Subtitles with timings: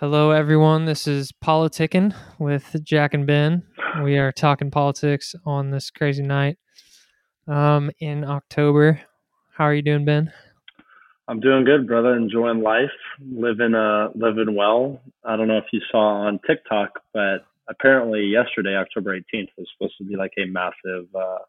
[0.00, 0.86] Hello, everyone.
[0.86, 3.64] This is Politicking with Jack and Ben.
[4.02, 6.56] We are talking politics on this crazy night
[7.46, 9.02] um, in October.
[9.52, 10.32] How are you doing, Ben?
[11.28, 12.16] I'm doing good, brother.
[12.16, 12.88] Enjoying life,
[13.30, 15.02] living uh living well.
[15.22, 19.98] I don't know if you saw on TikTok, but apparently yesterday, October 18th, was supposed
[19.98, 21.40] to be like a massive uh,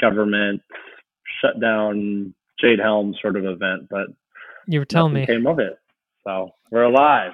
[0.00, 0.60] government
[1.40, 4.08] shutdown, Jade Helm sort of event, but
[4.66, 5.78] you were telling me came of it.
[6.24, 7.30] So we're alive.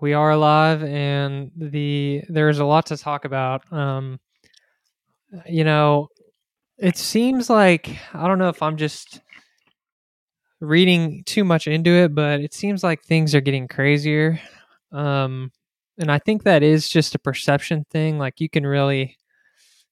[0.00, 3.70] We are alive, and the there's a lot to talk about.
[3.72, 4.18] Um,
[5.46, 6.08] you know,
[6.78, 9.20] it seems like I don't know if I'm just
[10.60, 14.40] reading too much into it, but it seems like things are getting crazier.
[14.92, 15.52] Um,
[15.98, 18.18] and I think that is just a perception thing.
[18.18, 19.16] Like you can really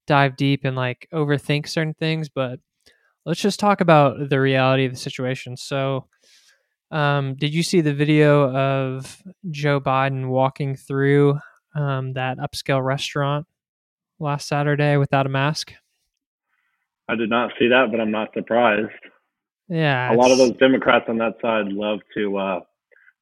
[0.07, 2.61] dive deep and like overthink certain things, but
[3.25, 5.57] let's just talk about the reality of the situation.
[5.57, 6.07] So,
[6.91, 11.39] um, did you see the video of Joe Biden walking through
[11.75, 13.47] um, that upscale restaurant
[14.19, 15.73] last Saturday without a mask?
[17.09, 18.91] I did not see that, but I'm not surprised.
[19.69, 22.61] Yeah, a lot of those Democrats on that side love to uh,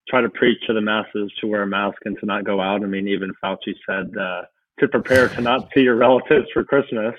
[0.09, 2.83] try to preach to the masses to wear a mask and to not go out.
[2.83, 4.43] I mean, even Fauci said uh,
[4.79, 7.15] to prepare to not see your relatives for Christmas.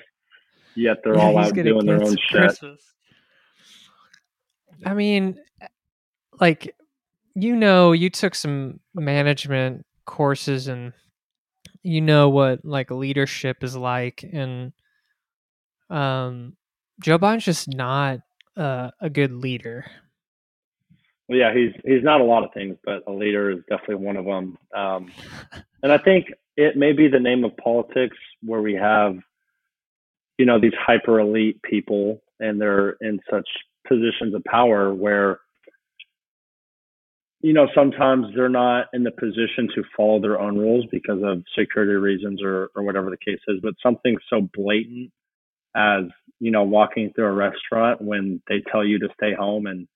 [0.74, 2.58] Yet they're all out doing their own shit.
[4.86, 5.38] I mean,
[6.40, 6.74] like
[7.34, 10.92] you know, you took some management courses and
[11.82, 14.72] you know what like leadership is like and
[15.90, 16.56] um
[17.00, 18.20] Joe Biden's just not
[18.56, 19.86] uh, a good leader.
[21.28, 24.16] Well, yeah, he's he's not a lot of things, but a leader is definitely one
[24.16, 24.58] of them.
[24.74, 25.12] Um,
[25.82, 29.16] and I think it may be the name of politics where we have,
[30.38, 33.48] you know, these hyper elite people, and they're in such
[33.86, 35.40] positions of power where,
[37.40, 41.44] you know, sometimes they're not in the position to follow their own rules because of
[41.56, 43.60] security reasons or or whatever the case is.
[43.62, 45.12] But something so blatant
[45.76, 46.04] as
[46.40, 49.86] you know walking through a restaurant when they tell you to stay home and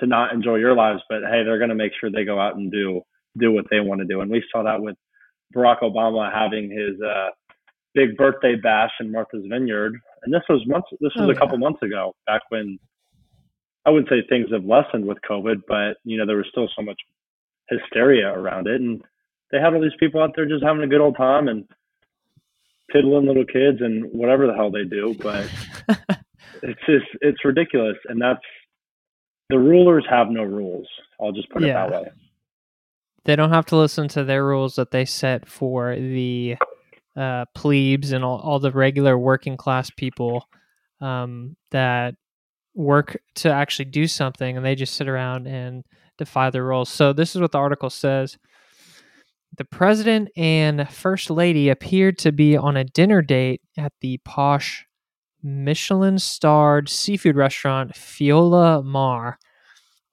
[0.00, 2.56] to not enjoy your lives, but hey, they're going to make sure they go out
[2.56, 3.02] and do
[3.38, 4.20] do what they want to do.
[4.20, 4.96] And we saw that with
[5.54, 7.28] Barack Obama having his uh,
[7.94, 10.88] big birthday bash in Martha's Vineyard, and this was months.
[11.00, 11.68] This was oh, a couple yeah.
[11.68, 12.80] months ago, back when
[13.90, 16.82] I wouldn't say things have lessened with COVID, but you know there was still so
[16.82, 17.00] much
[17.68, 19.02] hysteria around it, and
[19.50, 21.66] they had all these people out there just having a good old time and
[22.92, 25.16] piddling little kids and whatever the hell they do.
[25.20, 25.50] But
[26.62, 28.44] it's just it's ridiculous, and that's
[29.48, 30.86] the rulers have no rules.
[31.20, 31.86] I'll just put yeah.
[31.86, 32.10] it that way.
[33.24, 36.54] They don't have to listen to their rules that they set for the
[37.16, 40.46] uh, plebes and all, all the regular working class people
[41.00, 42.14] um, that
[42.80, 45.84] work to actually do something and they just sit around and
[46.18, 46.88] defy the rules.
[46.88, 48.38] So, this is what the article says.
[49.56, 54.86] The president and first lady appeared to be on a dinner date at the posh
[55.42, 59.38] Michelin starred seafood restaurant Fiola Mar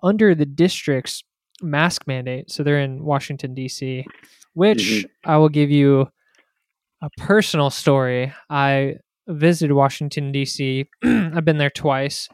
[0.01, 1.23] under the district's
[1.61, 2.49] mask mandate.
[2.49, 4.05] So they're in Washington, D.C.,
[4.53, 5.29] which mm-hmm.
[5.29, 6.07] I will give you
[7.01, 8.33] a personal story.
[8.49, 8.95] I
[9.27, 12.29] visited Washington, D.C., I've been there twice.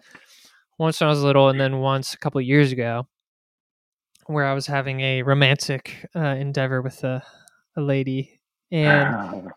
[0.78, 3.08] Once when I was little, and then once a couple years ago,
[4.26, 7.24] where I was having a romantic uh, endeavor with a,
[7.76, 8.40] a lady.
[8.72, 9.52] And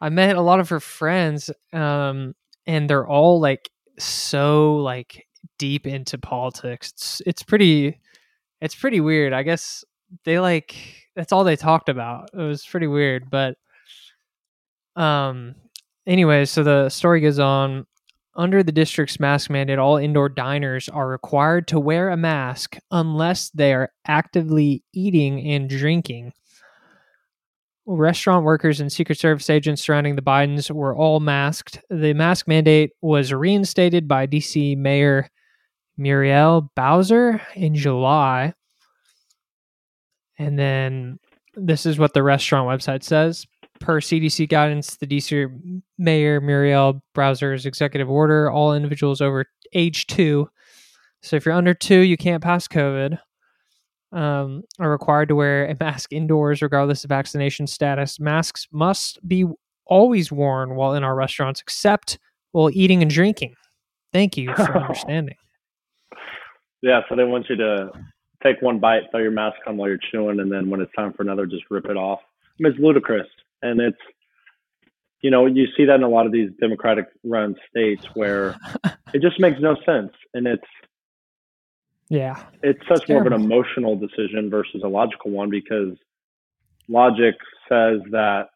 [0.00, 2.34] I met a lot of her friends, um,
[2.66, 5.26] and they're all like so like
[5.58, 6.90] deep into politics.
[6.90, 8.00] It's it's pretty
[8.60, 9.32] it's pretty weird.
[9.32, 9.84] I guess
[10.24, 10.76] they like
[11.16, 12.30] that's all they talked about.
[12.32, 13.56] It was pretty weird, but
[14.96, 15.54] um
[16.06, 17.86] anyway, so the story goes on
[18.34, 23.50] under the district's mask mandate, all indoor diners are required to wear a mask unless
[23.50, 26.32] they are actively eating and drinking.
[27.86, 31.80] Restaurant workers and Secret Service agents surrounding the Bidens were all masked.
[31.90, 35.28] The mask mandate was reinstated by DC Mayor
[35.96, 38.54] Muriel Bowser in July.
[40.38, 41.18] And then
[41.54, 43.46] this is what the restaurant website says.
[43.80, 50.48] Per CDC guidance, the DC Mayor Muriel Bowser's executive order, all individuals over age two,
[51.22, 53.18] so if you're under two, you can't pass COVID,
[54.12, 58.18] um, are required to wear a mask indoors regardless of vaccination status.
[58.18, 59.44] Masks must be
[59.86, 62.18] always worn while in our restaurants, except
[62.52, 63.54] while eating and drinking.
[64.12, 65.36] Thank you for understanding.
[66.82, 67.90] Yeah, so they want you to
[68.42, 71.12] take one bite, throw your mask on while you're chewing, and then when it's time
[71.12, 72.20] for another, just rip it off.
[72.22, 73.28] I mean, it's ludicrous,
[73.62, 73.98] and it's
[75.22, 78.56] you know you see that in a lot of these Democratic run states where
[79.14, 80.62] it just makes no sense, and it's
[82.08, 82.42] Yeah.
[82.62, 85.96] It's such more of an emotional decision versus a logical one because
[86.88, 87.34] logic
[87.68, 88.46] says that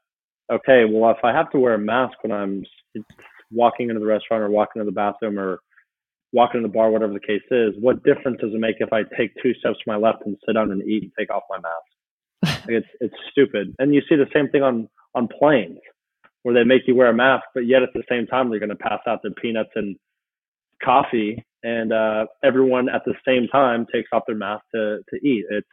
[0.52, 2.64] okay, well if I have to wear a mask when I'm
[3.50, 5.60] walking into the restaurant or walking to the bathroom or
[6.32, 9.02] walking to the bar, whatever the case is, what difference does it make if I
[9.16, 11.58] take two steps to my left and sit down and eat and take off my
[11.58, 12.60] mask?
[12.66, 13.74] Like it's it's stupid.
[13.78, 15.78] And you see the same thing on on planes
[16.42, 18.68] where they make you wear a mask, but yet at the same time they're going
[18.68, 19.96] to pass out their peanuts and
[20.82, 25.44] coffee, and uh, everyone at the same time takes off their mask to to eat.
[25.50, 25.66] It's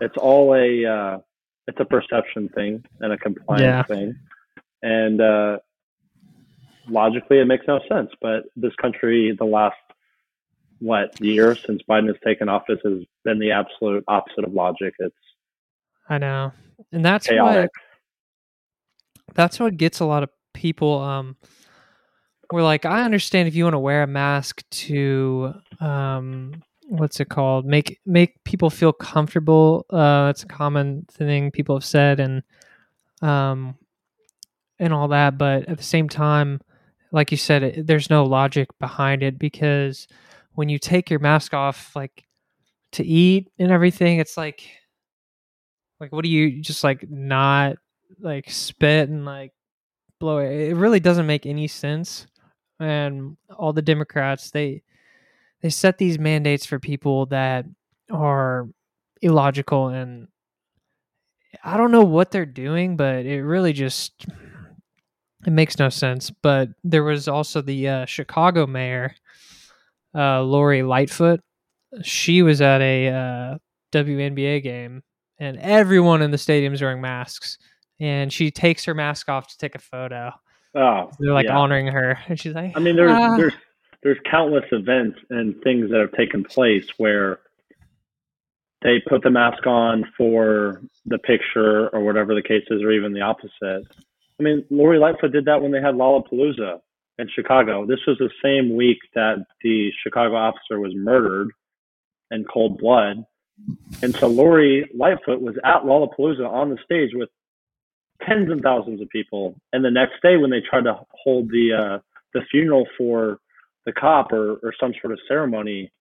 [0.00, 1.18] it's all a uh,
[1.66, 3.82] it's a perception thing and a compliance Yeah.
[3.96, 4.16] thing,
[4.82, 5.58] and uh,
[6.88, 8.10] logically it makes no sense.
[8.20, 9.76] But this country, the last
[10.80, 14.94] what year since Biden has taken office, has been the absolute opposite of logic.
[14.98, 15.14] It's
[16.08, 16.52] I know.
[16.90, 17.70] And that's chaotic.
[17.70, 17.70] what
[19.34, 21.36] that's what gets a lot of people um
[22.52, 26.52] we're like i understand if you want to wear a mask to um
[26.92, 27.64] what's it called?
[27.64, 32.42] Make make people feel comfortable uh it's a common thing people have said and
[33.22, 33.76] um
[34.78, 36.60] and all that but at the same time
[37.12, 40.06] like you said it, there's no logic behind it because
[40.54, 42.24] when you take your mask off like
[42.92, 44.68] to eat and everything it's like
[45.98, 47.76] like what do you just like not
[48.22, 49.52] like spit and like
[50.18, 52.26] blow it it really doesn't make any sense
[52.80, 54.82] and all the democrats they
[55.60, 57.64] they set these mandates for people that
[58.10, 58.68] are
[59.20, 60.28] illogical and
[61.64, 64.26] i don't know what they're doing but it really just
[65.46, 69.14] it makes no sense but there was also the uh, chicago mayor
[70.14, 71.40] uh, lori lightfoot.
[72.02, 73.58] She was at a uh,
[73.92, 75.02] WNBA game
[75.38, 77.58] and everyone in the stadium is wearing masks
[78.00, 80.32] and she takes her mask off to take a photo
[80.74, 81.56] Oh, they're like yeah.
[81.56, 83.52] honoring her and she's like I mean, there's "Ah." there's
[84.02, 87.40] there's countless events and things that have taken place where
[88.82, 93.12] they put the mask on for the picture or whatever the case is, or even
[93.12, 93.84] the opposite.
[94.40, 96.80] I mean, Lori Lightfoot did that when they had Lollapalooza
[97.18, 97.86] in Chicago.
[97.86, 101.50] This was the same week that the Chicago officer was murdered
[102.32, 103.24] in cold blood.
[104.02, 107.28] And so Lori Lightfoot was at Lollapalooza on the stage with
[108.26, 109.54] tens and thousands of people.
[109.72, 111.98] And the next day, when they tried to hold the uh,
[112.34, 113.38] the funeral for
[113.84, 115.92] the cop or, or some sort of ceremony,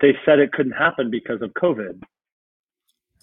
[0.00, 2.02] they said it couldn't happen because of COVID.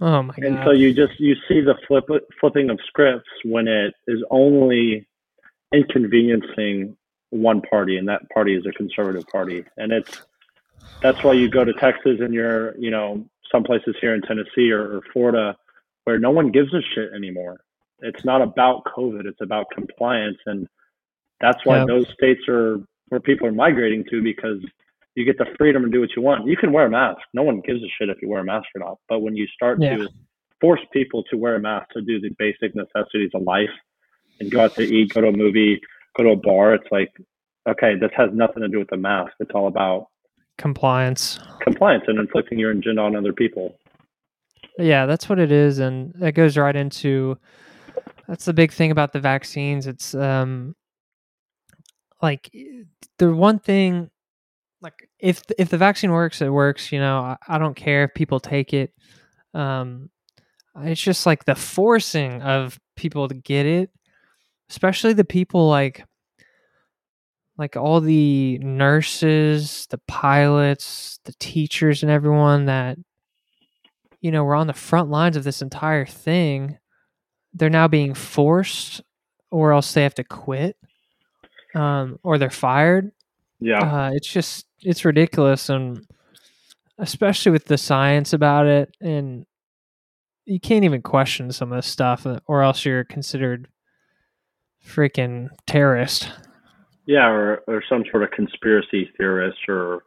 [0.01, 2.05] oh my And god so you just you see the flip
[2.39, 5.07] flipping of scripts when it is only
[5.73, 6.95] inconveniencing
[7.29, 10.21] one party, and that party is a conservative party, and it's
[11.01, 14.71] that's why you go to Texas and you're you know some places here in Tennessee
[14.71, 15.57] or, or Florida
[16.05, 17.59] where no one gives a shit anymore.
[18.01, 20.67] It's not about COVID; it's about compliance, and
[21.39, 21.85] that's why Yeah.
[21.85, 24.63] those states are where people are migrating to because
[25.15, 26.47] you get the freedom to do what you want.
[26.47, 28.67] You can wear a mask; no one gives a shit if you wear a mask
[28.75, 28.97] or not.
[29.09, 29.97] But when you start Yeah.
[29.97, 30.09] to
[30.59, 33.71] force people to wear a mask to do the basic necessities of life
[34.39, 35.81] and go out to eat, go to a movie,
[36.15, 37.11] go to a bar, it's like,
[37.67, 39.33] okay, this has nothing to do with the mask.
[39.39, 40.07] It's all about
[40.57, 43.75] compliance compliance and inflicting your agenda on other people.
[44.77, 47.37] Yeah, that's what it is, and that goes right into
[48.31, 49.87] that's the big thing about the vaccines.
[49.87, 50.73] It's um
[52.21, 52.49] like
[53.17, 54.09] the one thing
[54.81, 56.93] like if if the vaccine works, it works.
[56.93, 58.93] You know, I, I don't care if people take it.
[59.53, 60.09] Um,
[60.77, 63.89] it's just like the forcing of people to get it,
[64.69, 66.05] especially the people like
[67.57, 72.97] like all the nurses, the pilots, the teachers, and everyone that
[74.21, 76.77] you know were on the front lines of this entire thing.
[77.53, 79.01] They're now being forced,
[79.49, 80.77] or else they have to quit,
[81.75, 83.11] um, or they're fired.
[83.59, 83.79] Yeah.
[83.79, 86.07] Uh, it's just it's ridiculous, and
[86.97, 89.45] especially with the science about it, and
[90.45, 93.67] you can't even question some of this stuff, uh, or else you're considered
[94.85, 96.29] freaking terrorist.
[97.05, 100.03] Yeah, or, or some sort of conspiracy theorist or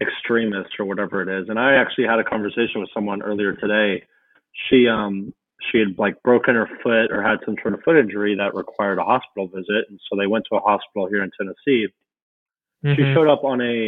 [0.00, 1.48] extremist or whatever it is.
[1.48, 4.02] And I actually had a conversation with someone earlier today.
[4.68, 5.32] She um
[5.70, 8.98] she had like broken her foot or had some sort of foot injury that required
[8.98, 11.88] a hospital visit, and so they went to a hospital here in Tennessee.
[12.82, 13.14] She Mhm.
[13.14, 13.86] showed up on a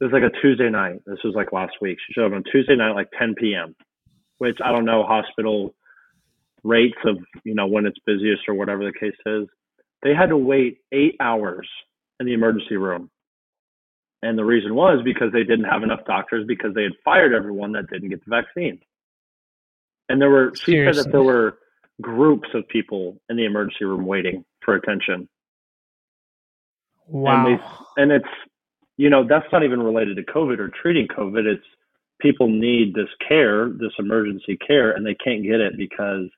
[0.00, 1.00] it was like a Tuesday night.
[1.06, 1.98] This was like last week.
[2.00, 3.76] She showed up on Tuesday night, like 10 p.m.,
[4.38, 5.74] which I don't know hospital
[6.64, 9.48] rates of you know when it's busiest or whatever the case is.
[10.02, 11.68] They had to wait eight hours
[12.20, 13.10] in the emergency room,
[14.22, 17.72] and the reason was because they didn't have enough doctors because they had fired everyone
[17.72, 18.80] that didn't get the vaccine.
[20.08, 21.58] And there were she said that there were
[22.00, 25.28] groups of people in the emergency room waiting for attention
[27.06, 27.86] Wow.
[27.96, 28.26] and it's
[28.96, 31.46] you know, that's not even related to COVID or treating COVID.
[31.46, 31.64] It's
[32.20, 36.28] people need this care, this emergency care, and they can't get it because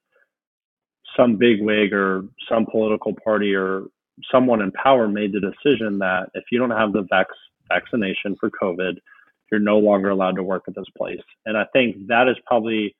[1.16, 3.84] some big wig or some political party or
[4.32, 7.26] someone in power made the decision that if you don't have the vac-
[7.68, 8.96] vaccination for COVID,
[9.50, 11.20] you're no longer allowed to work at this place.
[11.44, 12.96] And I think that is probably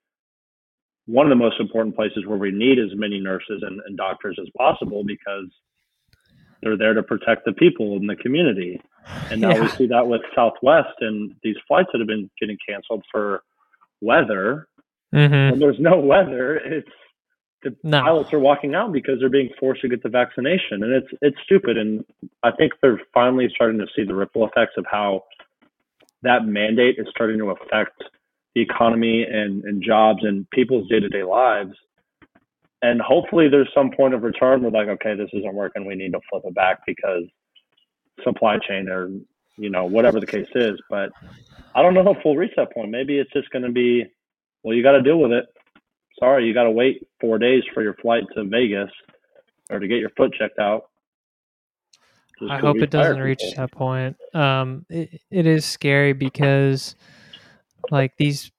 [1.07, 4.39] one of the most important places where we need as many nurses and, and doctors
[4.41, 5.47] as possible because
[6.63, 8.81] they're there to protect the people in the community.
[9.31, 9.63] And now yeah.
[9.63, 13.43] we see that with Southwest and these flights that have been getting canceled for
[14.01, 14.69] weather.
[15.15, 15.51] Mm-hmm.
[15.53, 16.89] When there's no weather, it's
[17.63, 18.03] the no.
[18.03, 21.37] pilots are walking out because they're being forced to get the vaccination, and it's it's
[21.45, 21.79] stupid.
[21.79, 22.05] And
[22.43, 25.25] I think they're finally starting to see the ripple effects of how
[26.23, 28.03] that mandate is starting to affect
[28.57, 31.77] the economy and, and jobs and people's day to day lives.
[32.83, 35.87] And hopefully, there's some point of return where like, okay, this isn't working.
[35.87, 37.23] We need to flip it back because
[38.25, 39.11] supply chain or
[39.57, 40.81] you know whatever the case is.
[40.91, 41.11] But
[41.77, 42.91] I don't know if we'll reach that point.
[42.91, 44.05] Maybe it's just going to be,
[44.65, 45.47] well, you got to deal with it
[46.19, 48.91] sorry, you got to wait four days for your flight to Vegas
[49.71, 50.89] or to get your foot checked out.
[52.49, 54.17] I hope it doesn't reach that point.
[54.35, 56.95] Um, it, it is scary because,
[57.91, 58.51] like these,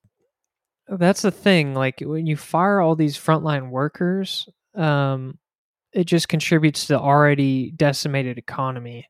[0.88, 1.74] that's the thing.
[1.74, 5.38] Like when you fire all these frontline workers, um,
[5.94, 9.08] it just contributes to the already decimated economy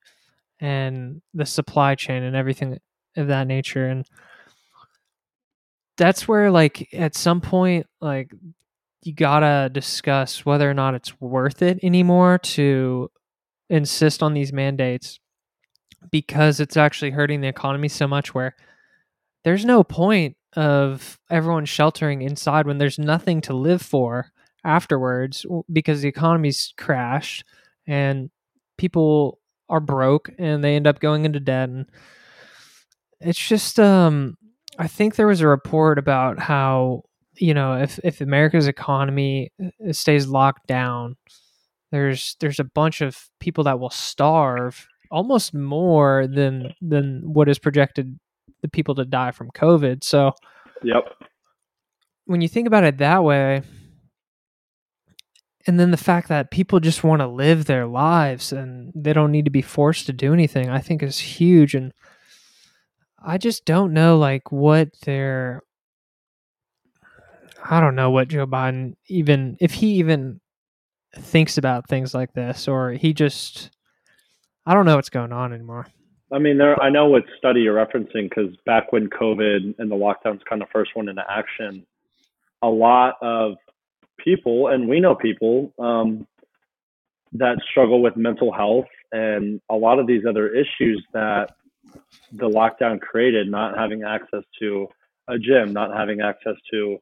[0.60, 2.80] and the supply chain and everything
[3.16, 3.88] of that nature.
[3.88, 4.06] And
[5.98, 8.32] that's where like at some point like
[9.04, 13.10] you gotta discuss whether or not it's worth it anymore to
[13.70, 15.20] insist on these mandates
[16.12, 18.56] because it's actually hurting the economy so much where
[19.48, 24.30] there's no point of everyone sheltering inside when there's nothing to live for
[24.66, 27.46] afterwards because the economy's crashed
[27.88, 28.30] and
[28.78, 29.40] people
[29.70, 31.86] are broke and they end up going into debt and
[33.22, 34.36] it's just um
[34.78, 37.04] I think there was a report about how
[37.38, 41.16] you know if if America's economy uh, stays locked down,
[41.94, 47.60] there's there's a bunch of people that will starve almost more than than what is
[47.60, 48.20] projected
[48.62, 50.04] the people to die from COVID.
[50.04, 50.32] So,
[50.84, 51.04] yep.
[52.26, 53.62] When you think about it that way,
[55.68, 59.32] and then the fact that people just want to live their lives and they don't
[59.32, 61.94] need to be forced to do anything, I think is huge and
[63.24, 65.64] I just don't know like what their
[67.70, 70.40] I don't know what Joe Biden even if he even
[71.16, 73.72] thinks about things like this or he just
[74.66, 75.88] I don't know what's going on anymore.
[76.32, 76.82] I mean, there.
[76.82, 80.70] I know what study you're referencing because back when COVID and the lockdowns kind of
[80.74, 81.86] first went into action,
[82.62, 83.56] a lot of
[84.18, 86.28] people, and we know people um,
[87.34, 91.56] that struggle with mental health and a lot of these other issues that
[92.34, 94.88] the lockdown created, not having access to
[95.30, 96.98] a gym, not having access to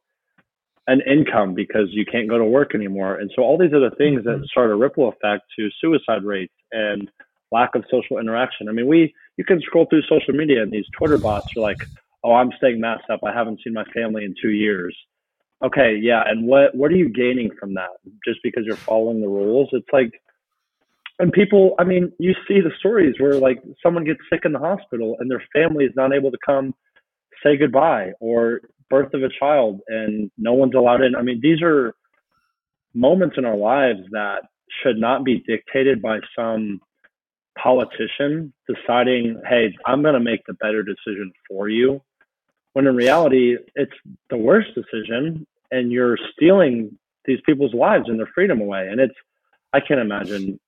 [0.86, 3.16] an income because you can't go to work anymore.
[3.16, 7.10] And so all these other things that start a ripple effect to suicide rates and
[7.52, 8.68] lack of social interaction.
[8.68, 11.78] I mean, we you can scroll through social media and these Twitter bots are like,
[12.24, 13.20] "Oh, I'm staying masked up.
[13.24, 14.96] I haven't seen my family in 2 years."
[15.64, 17.90] Okay, yeah, and what what are you gaining from that?
[18.26, 19.68] Just because you're following the rules?
[19.72, 20.12] It's like
[21.18, 24.58] and people i mean you see the stories where like someone gets sick in the
[24.58, 26.74] hospital and their family is not able to come
[27.42, 28.60] say goodbye or
[28.90, 31.94] birth of a child and no one's allowed in i mean these are
[32.94, 34.42] moments in our lives that
[34.82, 36.80] should not be dictated by some
[37.62, 42.00] politician deciding hey i'm going to make the better decision for you
[42.74, 43.92] when in reality it's
[44.30, 49.14] the worst decision and you're stealing these people's lives and their freedom away and it's
[49.72, 50.58] i can't imagine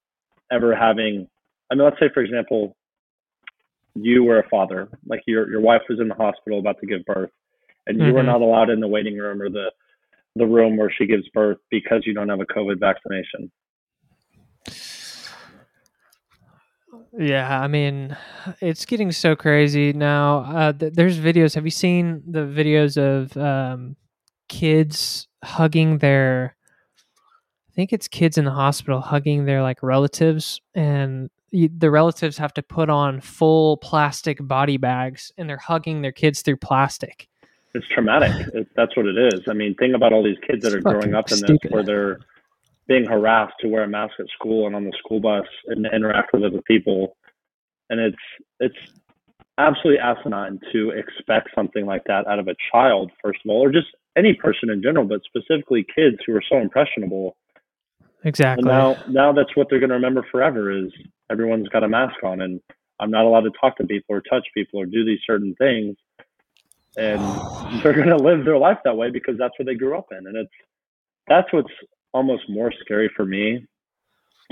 [0.51, 1.29] ever having
[1.71, 2.77] I mean, let's say for example,
[3.95, 7.05] you were a father, like your your wife was in the hospital about to give
[7.05, 7.31] birth,
[7.87, 8.15] and you mm-hmm.
[8.15, 9.71] were not allowed in the waiting room or the
[10.37, 13.51] the room where she gives birth because you don't have a COVID vaccination.
[17.19, 18.17] Yeah, I mean,
[18.61, 20.39] it's getting so crazy now.
[20.39, 21.57] Uh, th- there's videos.
[21.57, 23.97] Have you seen the videos of um,
[24.49, 26.55] kids hugging their
[27.69, 32.53] I think it's kids in the hospital hugging their like relatives and the relatives have
[32.55, 37.29] to put on full plastic body bags and they're hugging their kids through plastic.
[37.75, 38.47] It's traumatic.
[38.77, 39.43] that's what it is.
[39.49, 41.61] I mean, think about all these kids that are growing up in stupid.
[41.63, 42.19] this where they're
[42.89, 46.33] being harassed to wear a mask at school and on the school bus and interact
[46.33, 47.17] with other people.
[47.91, 48.17] And it's
[48.61, 48.93] it's
[49.59, 53.73] absolutely asinine to expect something like that out of a child, first of all, or
[53.73, 57.37] just any person in general, but specifically kids who are so impressionable
[58.25, 58.69] Exactly.
[58.69, 60.91] And now, now that's what they're going to remember forever is
[61.31, 62.61] everyone's got a mask on, and
[63.01, 65.97] I'm not allowed to talk to people or touch people or do these certain things.
[66.97, 67.21] And
[67.83, 70.27] they're going to live their life that way because that's what they grew up in.
[70.27, 70.51] And it's,
[71.29, 71.71] that's what's
[72.13, 73.67] almost more scary for me,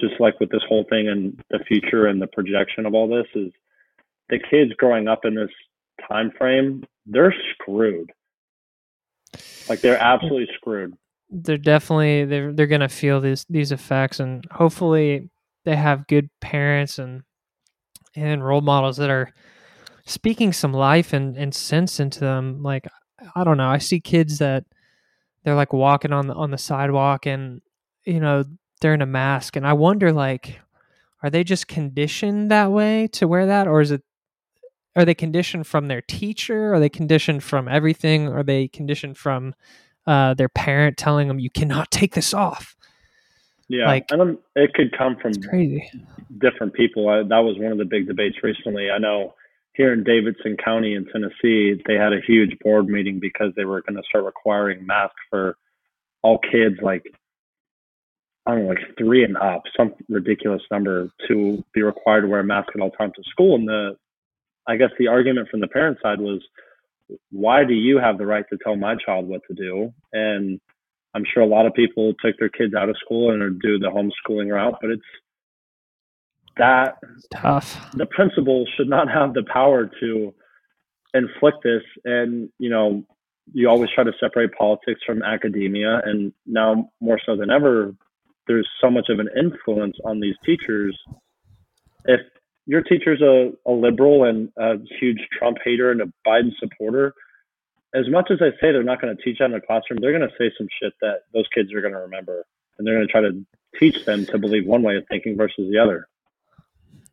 [0.00, 3.26] just like with this whole thing and the future and the projection of all this
[3.34, 3.52] is
[4.28, 5.50] the kids growing up in this
[6.08, 8.12] time frame, they're screwed.
[9.68, 10.94] Like they're absolutely screwed.
[11.30, 15.30] They're definitely they're they're gonna feel these these effects, and hopefully
[15.64, 17.22] they have good parents and
[18.14, 19.32] and role models that are
[20.06, 22.62] speaking some life and, and sense into them.
[22.62, 22.86] Like
[23.34, 24.64] I don't know, I see kids that
[25.46, 27.62] they're like walking on the on the sidewalk and
[28.04, 28.42] you know
[28.80, 30.60] they're in a mask, and I wonder like,
[31.22, 34.02] are they just conditioned that way to wear that, or is it
[34.96, 36.74] are they conditioned from their teacher?
[36.74, 38.26] Are they conditioned from everything?
[38.28, 39.54] Are they conditioned from
[40.04, 42.74] uh, their parent telling them you cannot take this off?
[43.68, 45.90] Yeah, like, and it could come from crazy
[46.38, 47.08] different people.
[47.08, 48.90] I, that was one of the big debates recently.
[48.90, 49.34] I know
[49.76, 53.82] here in Davidson County in Tennessee, they had a huge board meeting because they were
[53.82, 55.56] going to start requiring masks for
[56.22, 57.04] all kids, like
[58.46, 62.40] I don't know, like three and up, some ridiculous number to be required to wear
[62.40, 63.56] a mask at all times to school.
[63.56, 63.96] And the
[64.68, 66.42] I guess the argument from the parent side was,
[67.30, 69.92] why do you have the right to tell my child what to do?
[70.12, 70.60] And
[71.14, 73.86] I'm sure a lot of people took their kids out of school and do the
[73.86, 75.02] homeschooling route, but it's
[76.56, 77.90] that it's tough.
[77.92, 80.34] The principal should not have the power to
[81.14, 81.82] inflict this.
[82.04, 83.04] And, you know,
[83.52, 86.00] you always try to separate politics from academia.
[86.04, 87.94] And now more so than ever,
[88.46, 90.98] there's so much of an influence on these teachers.
[92.04, 92.20] If
[92.66, 97.14] your teacher's a, a liberal and a huge Trump hater and a Biden supporter,
[97.94, 100.16] as much as they say they're not going to teach that in the classroom, they're
[100.16, 102.44] going to say some shit that those kids are going to remember,
[102.76, 103.44] and they're going to try to
[103.78, 106.08] teach them to believe one way of thinking versus the other.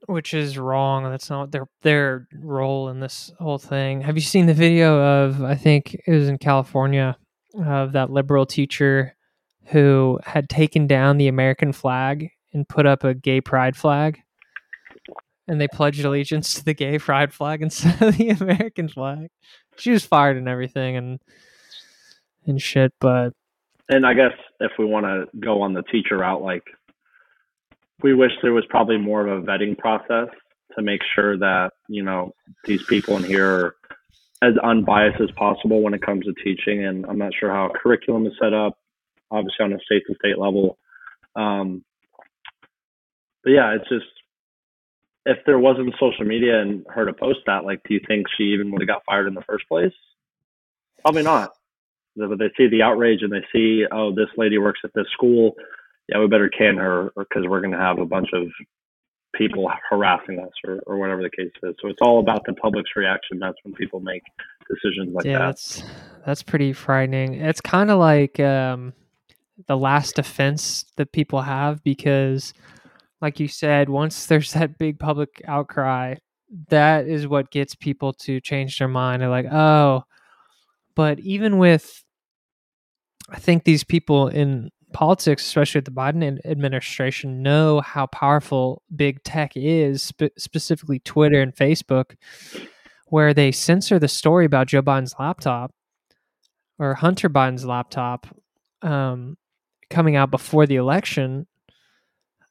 [0.08, 1.04] Which is wrong.
[1.10, 4.02] That's not their their role in this whole thing.
[4.02, 7.18] Have you seen the video of I think it was in California
[7.66, 9.16] of that liberal teacher
[9.68, 14.20] who had taken down the American flag and put up a gay pride flag?
[15.48, 19.30] and they pledged allegiance to the gay pride flag instead of the American flag.
[19.78, 21.20] She was fired and everything and
[22.46, 23.32] and shit, but
[23.90, 26.64] and I guess if we want to go on the teacher route, like
[28.04, 30.28] we wish there was probably more of a vetting process
[30.76, 32.34] to make sure that you know
[32.66, 33.76] these people in here are
[34.44, 36.84] as unbiased as possible when it comes to teaching.
[36.86, 38.78] And I'm not sure how curriculum is set up,
[39.32, 40.78] obviously on a state to state level.
[41.36, 41.84] Um,
[43.44, 44.06] but yeah, it's just
[45.26, 48.44] if there wasn't social media and her to post that, like, do you think she
[48.44, 49.94] even would have got fired in the first place?
[51.02, 51.54] Probably not.
[52.18, 55.56] But they see the outrage and they see, oh, this lady works at this school.
[56.10, 58.48] Yeah, we better can her because we're going to have a bunch of
[59.34, 61.76] people harassing us or, or whatever the case is.
[61.82, 63.40] So it's all about the public's reaction.
[63.40, 64.22] That's when people make
[64.70, 65.46] decisions like yeah, that.
[65.46, 65.84] That's
[66.26, 67.36] that's pretty frightening.
[67.36, 68.94] It's kind of like um,
[69.68, 72.54] the last defense that people have because
[73.24, 76.16] like you said, once there's that big public outcry,
[76.68, 79.22] that is what gets people to change their mind.
[79.22, 80.04] They're like, oh,
[80.94, 82.04] but even with,
[83.30, 89.24] I think these people in politics, especially with the Biden administration, know how powerful big
[89.24, 92.16] tech is, spe- specifically Twitter and Facebook,
[93.08, 95.74] where they censor the story about Joe Biden's laptop
[96.80, 98.28] or Hunter Biden's laptop
[98.82, 99.38] um,
[99.90, 101.48] coming out before the election.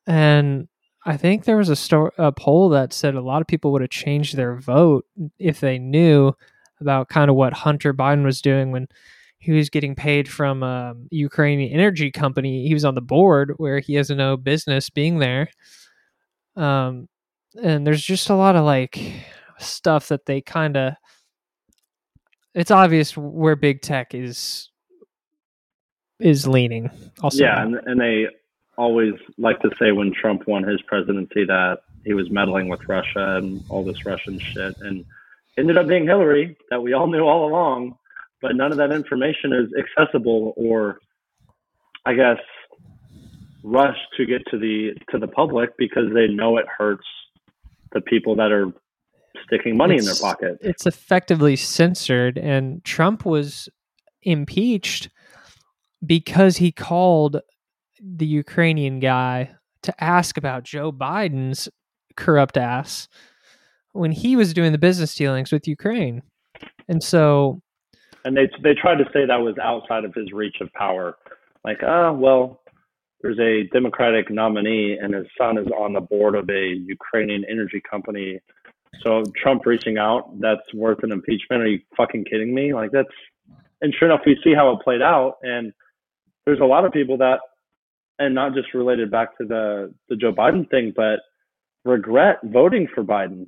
[0.07, 0.69] And
[1.05, 3.83] I think there was a, sto- a poll that said a lot of people would
[3.83, 5.07] have changed their vote
[5.39, 6.33] if they knew
[6.81, 8.89] about kind of what Hunter Biden was doing when
[9.43, 12.65] he was getting paid from a Ukrainian energy company.
[12.65, 15.49] He was on the board where he has no business being there.
[16.55, 17.09] Um,
[17.61, 19.03] and there's just a lot of like
[19.59, 20.95] stuff that they kind of.
[22.55, 24.71] It's obvious where big tech is
[26.21, 26.89] is leaning.
[27.21, 28.29] Also, yeah, and, and they
[28.79, 33.39] always like to say when Trump won his presidency that he was meddling with Russia
[33.39, 35.05] and all this Russian shit, and
[35.59, 37.97] ended up being Hillary that we all knew all along.
[38.43, 40.99] But none of that information is accessible, or
[42.05, 42.39] I guess
[43.63, 47.07] rushed to get to the to the public because they know it hurts
[47.93, 48.67] the people that are
[49.47, 50.59] sticking money it's, in their pocket.
[50.61, 53.69] It's effectively censored, and Trump was
[54.23, 55.09] impeached
[56.05, 57.41] because he called
[58.01, 61.69] the Ukrainian guy to ask about Joe Biden's
[62.17, 63.09] corrupt ass
[63.93, 66.23] when he was doing the business dealings with Ukraine.
[66.89, 67.62] And so
[68.25, 71.17] and they they tried to say that was outside of his reach of power.
[71.65, 72.63] Like, ah, oh, well,
[73.23, 77.81] there's a Democratic nominee and his son is on the board of a Ukrainian energy
[77.89, 78.41] company.
[79.03, 81.63] So Trump reaching out, that's worth an impeachment.
[81.63, 82.75] Are you fucking kidding me?
[82.75, 83.09] Like that's,
[83.81, 85.39] and sure enough, we see how it played out.
[85.43, 85.73] And
[86.45, 87.39] there's a lot of people that,
[88.19, 91.21] and not just related back to the the Joe Biden thing, but
[91.85, 93.47] regret voting for Biden.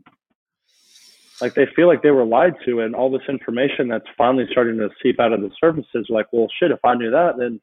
[1.40, 4.78] Like they feel like they were lied to, and all this information that's finally starting
[4.78, 6.70] to seep out of the surface is like, well, shit.
[6.70, 7.60] If I knew that, then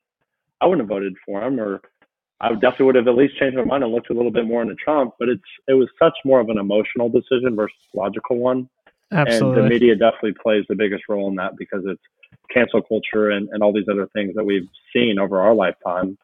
[0.59, 1.81] I wouldn't have voted for him, or
[2.41, 4.61] I definitely would have at least changed my mind and looked a little bit more
[4.61, 5.13] into Trump.
[5.19, 8.69] But it's it was such more of an emotional decision versus logical one.
[9.11, 9.61] Absolutely.
[9.61, 12.01] And the media definitely plays the biggest role in that because it's
[12.49, 16.17] cancel culture and, and all these other things that we've seen over our lifetime.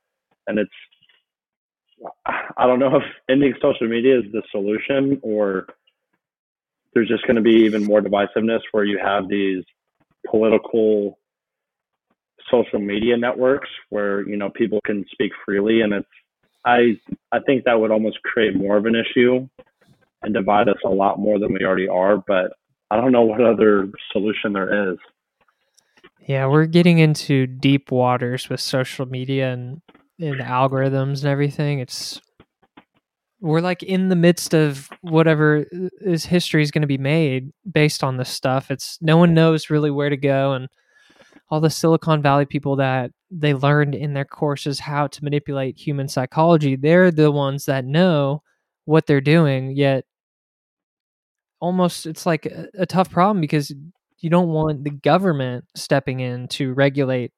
[0.48, 0.72] And it's
[2.58, 5.68] I don't know if ending social media is the solution or
[6.98, 9.64] there's just going to be even more divisiveness where you have these
[10.26, 11.20] political
[12.50, 16.08] social media networks where you know people can speak freely and it's
[16.66, 16.98] i
[17.32, 19.48] i think that would almost create more of an issue
[20.24, 22.54] and divide us a lot more than we already are but
[22.90, 24.98] i don't know what other solution there is.
[26.22, 29.82] Yeah we're getting into deep waters with social media and,
[30.20, 31.78] and algorithms and everything.
[31.78, 32.20] It's
[33.40, 37.52] we're like in the midst of whatever uh, is history is going to be made
[37.72, 40.68] based on this stuff it's no one knows really where to go and
[41.50, 46.08] all the Silicon Valley people that they learned in their courses how to manipulate human
[46.08, 48.42] psychology, they're the ones that know
[48.86, 49.72] what they're doing.
[49.72, 50.06] Yet,
[51.60, 53.74] almost it's like a, a tough problem because
[54.20, 57.32] you don't want the government stepping in to regulate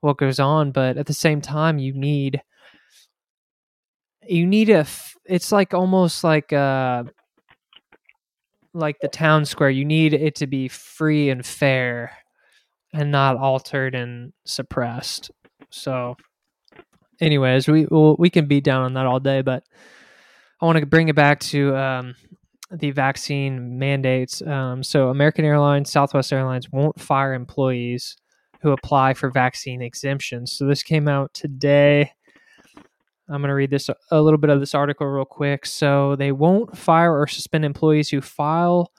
[0.00, 2.42] what goes on, but at the same time, you need
[4.26, 4.86] you need a.
[5.24, 7.04] It's like almost like uh
[8.74, 9.70] like the town square.
[9.70, 12.12] You need it to be free and fair
[12.92, 15.30] and not altered and suppressed.
[15.70, 16.16] So,
[17.20, 19.64] anyways, we we'll, we can beat down on that all day, but
[20.60, 22.14] I want to bring it back to um,
[22.70, 24.42] the vaccine mandates.
[24.42, 28.16] Um, so, American Airlines, Southwest Airlines won't fire employees
[28.62, 30.52] who apply for vaccine exemptions.
[30.52, 32.12] So, this came out today.
[33.30, 35.66] I'm going to read this a little bit of this article real quick.
[35.66, 38.92] So, they won't fire or suspend employees who file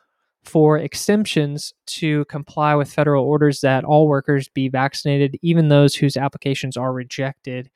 [0.43, 6.17] for exemptions to comply with federal orders that all workers be vaccinated, even those whose
[6.17, 7.69] applications are rejected.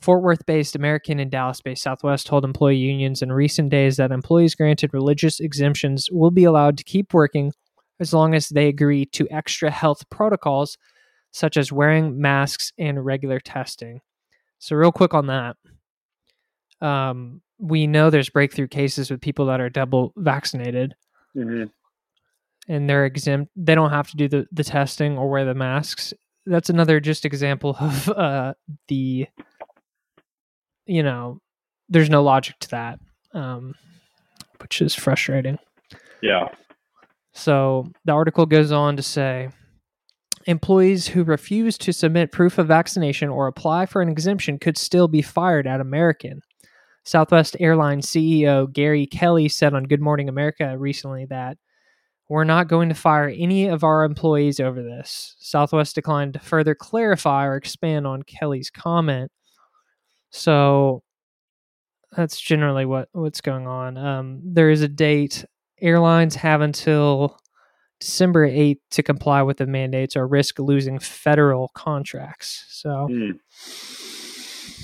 [0.00, 4.12] Fort Worth based American and Dallas based Southwest told employee unions in recent days that
[4.12, 7.52] employees granted religious exemptions will be allowed to keep working
[7.98, 10.78] as long as they agree to extra health protocols
[11.32, 14.00] such as wearing masks and regular testing.
[14.58, 15.56] So, real quick on that.
[16.80, 20.94] Um, we know there's breakthrough cases with people that are double vaccinated.
[21.36, 21.64] Mm-hmm
[22.68, 23.50] and they're exempt.
[23.56, 26.12] They don't have to do the, the testing or wear the masks.
[26.46, 28.54] That's another just example of uh,
[28.88, 29.26] the,
[30.86, 31.40] you know,
[31.88, 33.00] there's no logic to that,
[33.32, 33.74] um,
[34.60, 35.58] which is frustrating.
[36.22, 36.48] Yeah.
[37.32, 39.48] So the article goes on to say
[40.46, 45.08] employees who refuse to submit proof of vaccination or apply for an exemption could still
[45.08, 46.40] be fired at American.
[47.04, 51.56] Southwest Airlines CEO Gary Kelly said on Good Morning America recently that
[52.28, 55.34] we're not going to fire any of our employees over this.
[55.38, 59.32] Southwest declined to further clarify or expand on Kelly's comment.
[60.30, 61.02] So
[62.14, 63.96] that's generally what, what's going on.
[63.96, 65.44] Um, there is a date.
[65.80, 67.38] Airlines have until
[68.00, 72.64] December 8th to comply with the mandates or risk losing federal contracts.
[72.68, 73.38] So mm.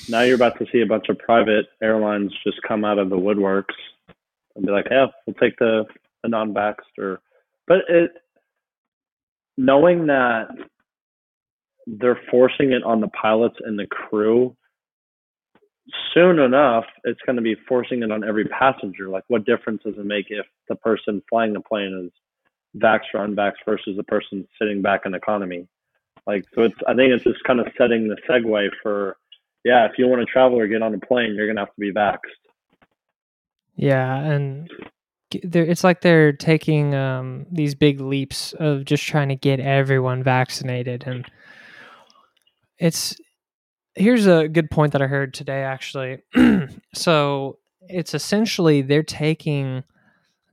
[0.08, 3.16] now you're about to see a bunch of private airlines just come out of the
[3.16, 3.74] woodworks
[4.56, 5.84] and be like, yeah, we'll take the,
[6.22, 7.20] the non-vaxxed or
[7.66, 8.10] but it,
[9.56, 10.48] knowing that
[11.86, 14.56] they're forcing it on the pilots and the crew,
[16.12, 19.08] soon enough, it's going to be forcing it on every passenger.
[19.08, 22.12] Like, what difference does it make if the person flying the plane is
[22.76, 25.66] vaxxed or unvaxxed versus the person sitting back in economy?
[26.26, 29.16] Like, so it's, I think it's just kind of setting the segue for,
[29.64, 31.74] yeah, if you want to travel or get on a plane, you're going to have
[31.74, 32.18] to be vaxxed.
[33.76, 34.16] Yeah.
[34.16, 34.70] And
[35.32, 41.04] it's like they're taking um, these big leaps of just trying to get everyone vaccinated
[41.06, 41.26] and
[42.78, 43.16] it's
[43.94, 46.18] here's a good point that i heard today actually
[46.94, 47.58] so
[47.88, 49.84] it's essentially they're taking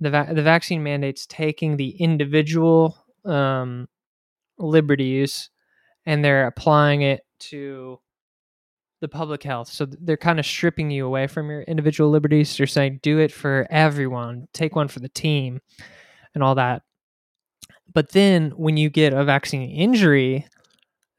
[0.01, 3.87] the va- the vaccine mandates taking the individual um,
[4.57, 5.49] liberties
[6.05, 7.99] and they're applying it to
[8.99, 9.67] the public health.
[9.67, 12.55] So they're kind of stripping you away from your individual liberties.
[12.57, 15.59] They're saying do it for everyone, take one for the team,
[16.33, 16.81] and all that.
[17.93, 20.47] But then when you get a vaccine injury,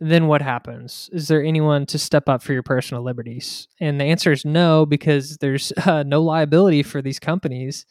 [0.00, 1.10] then what happens?
[1.12, 3.68] Is there anyone to step up for your personal liberties?
[3.80, 7.86] And the answer is no, because there's uh, no liability for these companies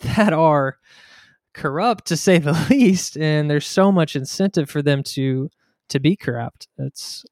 [0.00, 0.78] that are
[1.54, 5.50] corrupt to say the least and there's so much incentive for them to
[5.88, 6.68] to be corrupt.
[6.78, 7.24] It's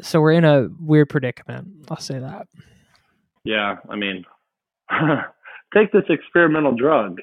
[0.00, 2.46] so we're in a weird predicament i'll say that.
[3.44, 4.24] Yeah i mean
[5.74, 7.20] take this experimental drug.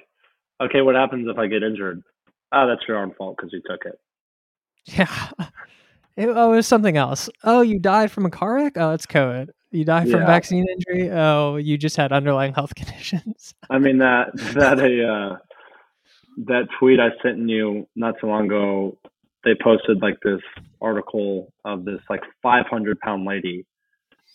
[0.62, 2.02] Okay what happens if i get injured?
[2.52, 4.00] Ah that's your own fault because you took it.
[4.86, 5.30] Yeah.
[6.18, 7.30] It, oh it was something else.
[7.46, 8.74] Oh you died from a car wreck?
[8.76, 10.26] Oh it's covid you die from Yeah.
[10.26, 15.38] vaccine injury oh you just had underlying health conditions I mean that that a uh,
[16.46, 18.98] that tweet I sent you not so long ago.
[19.44, 20.42] They posted like this
[20.82, 23.66] article of this like 500 pound lady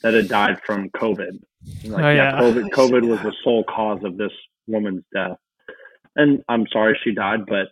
[0.02, 1.40] that had died from COVID.
[1.84, 2.38] Like, Oh, yeah.
[2.40, 4.32] COVID, COVID was the sole cause of this
[4.66, 5.38] woman's death.
[6.16, 7.68] And I'm sorry she died, but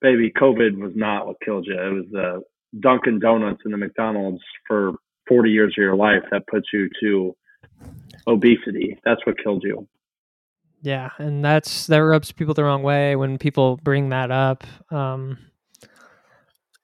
[0.00, 1.78] baby, COVID was not what killed you.
[1.80, 2.42] It was the
[2.80, 4.94] Dunkin' Donuts and the McDonald's for
[5.28, 7.36] 40 years of your life that puts you to
[8.26, 8.98] obesity.
[9.04, 9.86] That's what killed you.
[10.82, 14.64] Yeah, and that's that rubs people the wrong way when people bring that up.
[14.90, 15.38] Um,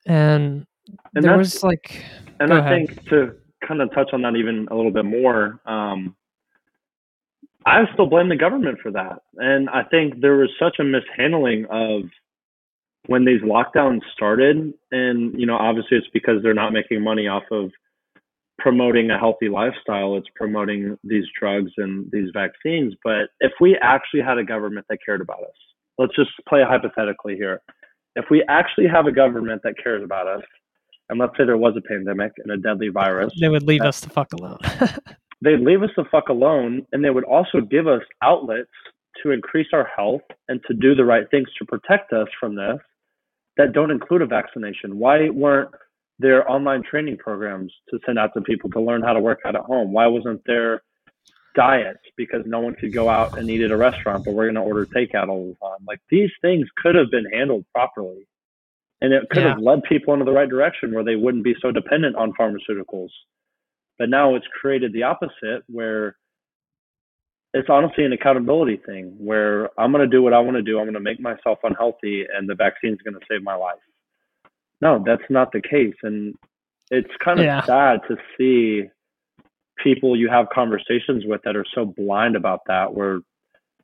[0.06, 0.66] and,
[1.14, 2.02] And there was like,
[2.40, 2.88] And I ahead.
[2.88, 6.16] think to kind of touch on that even a little bit more, um,
[7.66, 9.20] I still blame the government for that.
[9.36, 12.04] And I think there was such a mishandling of
[13.06, 14.72] when these lockdowns started.
[14.90, 17.70] And, you know, obviously it's because they're not making money off of
[18.60, 22.94] promoting a healthy lifestyle, it's promoting these drugs and these vaccines.
[23.02, 25.56] But if we actually had a government that cared about us,
[25.98, 27.60] let's just play hypothetically here.
[28.16, 30.42] If we actually have a government that cares about us,
[31.08, 34.00] and let's say there was a pandemic and a deadly virus, they would leave us
[34.00, 34.58] the fuck alone.
[35.42, 38.70] they'd leave us the fuck alone and they would also give us outlets
[39.22, 42.78] to increase our health and to do the right things to protect us from this
[43.56, 44.98] that don't include a vaccination.
[44.98, 45.70] Why weren't
[46.20, 49.56] there online training programs to send out to people to learn how to work out
[49.56, 49.92] at home?
[49.92, 50.82] Why wasn't there
[51.56, 54.54] diets because no one could go out and eat at a restaurant, but we're going
[54.54, 55.84] to order takeout all the time?
[55.86, 58.26] Like these things could have been handled properly.
[59.02, 59.50] And it could Yeah.
[59.54, 63.10] have led people into the right direction where they wouldn't be so dependent on pharmaceuticals.
[63.98, 66.16] But now it's created the opposite where
[67.54, 70.78] it's honestly an accountability thing where I'm going to do what I want to do.
[70.78, 73.78] I'm going to make myself unhealthy and the vaccine is going to save my life.
[74.80, 75.94] No, that's not the case.
[76.02, 76.34] And
[76.90, 77.64] it's kind of Yeah.
[77.66, 78.88] sad to see
[79.76, 83.20] people you have conversations with that are so blind about that, where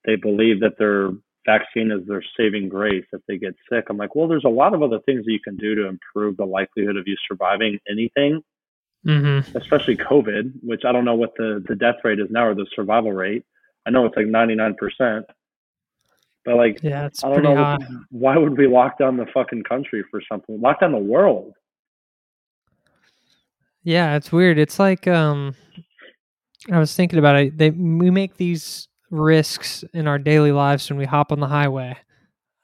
[0.05, 1.11] they believe that their
[1.47, 3.87] vaccine is their saving grace if they get sick.
[3.89, 6.37] I'm like, well, there's a lot of other things that you can do to improve
[6.37, 8.43] the likelihood of you surviving anything
[9.07, 12.55] hmm especially COVID, which I don't know what the, the death rate is now or
[12.55, 13.45] the survival rate.
[13.87, 15.23] I know it's like 99%.
[16.47, 17.79] But like, Yeah, it's I don't pretty know high.
[18.11, 20.61] why would we lock down the fucking country for something?
[20.61, 21.53] Lock down the world.
[23.83, 24.59] Yeah, it's weird.
[24.59, 25.55] It's like um
[26.71, 27.59] I was thinking about it.
[27.59, 31.97] They we make these risks in our daily lives when we hop on the highway.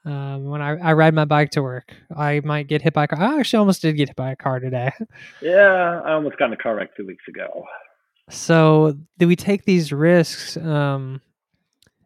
[0.05, 3.07] Um, when I, I ride my bike to work, I might get hit by a
[3.07, 3.21] car.
[3.21, 4.91] I actually almost did get hit by a car today.
[5.41, 7.63] Yeah, I almost got in a car wreck two weeks ago.
[8.29, 10.57] So do we take these risks?
[10.57, 11.21] Um,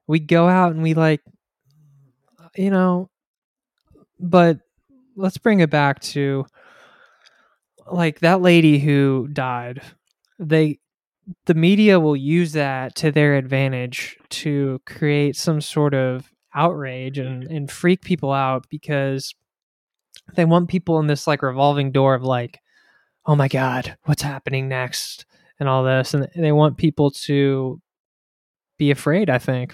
[0.06, 1.22] we go out and we like,
[2.58, 3.10] you know,
[4.20, 4.60] but
[5.16, 6.46] let's bring it back to
[7.90, 9.82] like that lady who died.
[10.40, 10.80] They,
[11.46, 17.44] the media will use that to their advantage to create some sort of outrage and,
[17.44, 19.36] and freak people out because
[20.36, 22.60] they want people in this like revolving door of like,
[23.26, 25.26] oh my God, what's happening next?
[25.60, 27.82] and all this and they want people to
[28.78, 29.74] be afraid i think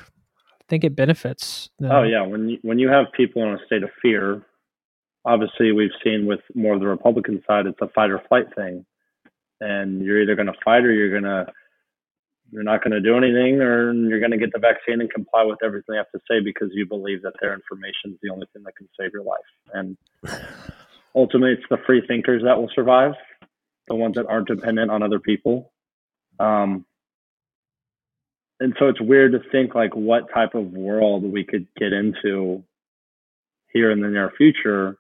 [0.69, 1.91] think it benefits them.
[1.91, 4.45] Oh yeah, when you, when you have people in a state of fear,
[5.25, 8.85] obviously we've seen with more of the Republican side, it's a fight or flight thing,
[9.59, 11.51] and you're either going to fight or you're going to
[12.51, 15.43] you're not going to do anything, or you're going to get the vaccine and comply
[15.43, 18.45] with everything they have to say because you believe that their information is the only
[18.53, 19.39] thing that can save your life.
[19.73, 19.97] And
[21.15, 23.13] ultimately, it's the free thinkers that will survive,
[23.87, 25.71] the ones that aren't dependent on other people.
[26.39, 26.85] Um,
[28.59, 32.63] and so it's weird to think like what type of world we could get into
[33.71, 34.97] here in the near future.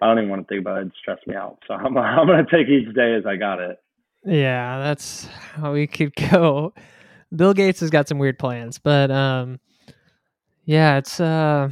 [0.00, 1.58] I don't even want to think about it; it stress me out.
[1.68, 3.78] So I'm I'm gonna take each day as I got it.
[4.24, 6.72] yeah that's how we could go
[7.34, 9.58] bill gates has got some weird plans but um
[10.64, 11.68] yeah it's uh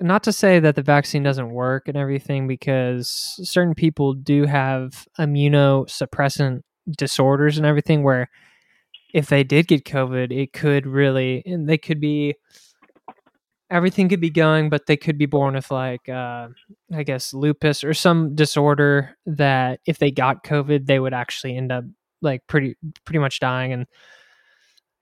[0.00, 5.06] not to say that the vaccine doesn't work and everything because certain people do have
[5.18, 6.60] immunosuppressant
[6.96, 8.28] disorders and everything where
[9.16, 12.34] if they did get covid it could really and they could be
[13.70, 16.48] everything could be going but they could be born with like uh
[16.94, 21.72] i guess lupus or some disorder that if they got covid they would actually end
[21.72, 21.84] up
[22.22, 23.86] like pretty pretty much dying and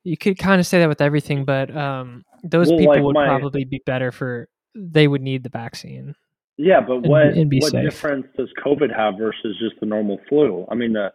[0.07, 3.15] you could kind of say that with everything, but um, those Well, people like would
[3.15, 4.51] my- probably be better for.
[4.75, 6.15] They would need the vaccine.
[6.59, 7.83] Yeah, but And- what and what safe.
[7.85, 10.67] difference does COVID have versus just the normal flu?
[10.71, 11.11] I mean, the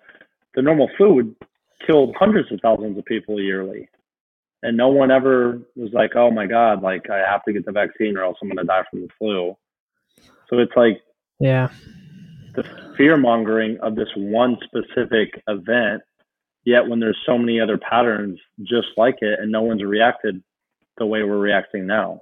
[0.55, 1.35] the normal flu would
[1.86, 3.89] kill hundreds of thousands of people yearly,
[4.63, 7.72] and no one ever was like, "Oh my God, like I have to get the
[7.72, 9.56] vaccine or else I'm going to die from the flu."
[10.50, 11.02] So it's like
[11.39, 11.70] Yeah,
[12.56, 12.63] the
[12.98, 16.02] fear mongering of this one specific event.
[16.65, 20.44] Yet when there's so many other patterns just like it, and no one's reacted
[20.98, 22.22] the way we're reacting now.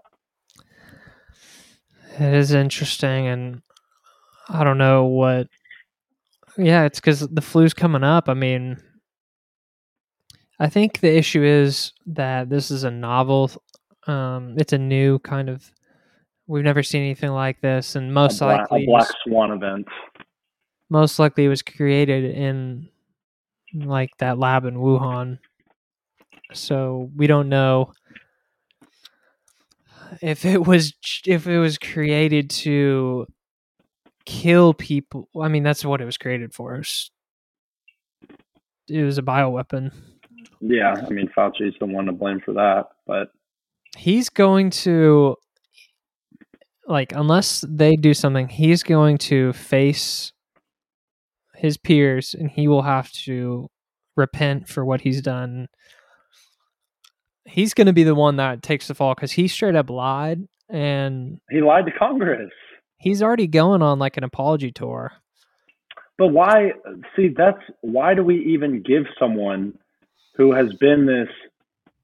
[2.20, 3.62] it is interesting, and
[4.50, 5.48] I don't know what.
[6.58, 8.30] Yeah, it's because the flu's coming up.
[8.30, 8.78] I mean,
[10.60, 13.52] I think the issue is that this is a novel.
[14.08, 15.72] Um, it's a new kind of.
[16.48, 19.88] We've never seen anything like this, and most a, bla- likely, a black swan event.
[20.90, 22.88] most likely it was created in
[23.74, 25.40] like that lab in Wuhan.
[26.54, 27.92] So we don't know
[30.22, 30.94] if it was
[31.26, 33.28] if it was created to
[34.26, 35.28] kill people.
[35.40, 36.76] I mean, that's what it was created for.
[36.76, 37.12] It was,
[38.90, 39.92] it was a bioweapon.
[40.60, 43.30] Yeah, I mean Fauci's the one to blame for that, but
[43.96, 45.36] He's going to
[46.88, 50.32] like unless they do something, he's going to face
[51.56, 53.68] his peers and he will have to
[54.16, 55.68] repent for what he's done.
[57.46, 60.48] He's going to be the one that takes the fall because he straight up lied
[60.70, 62.52] and he lied to Congress.
[62.98, 65.14] he's already going on like an apology tour.
[66.18, 66.72] But why?
[67.16, 69.78] See, that's why do we even give someone
[70.38, 71.30] who has been this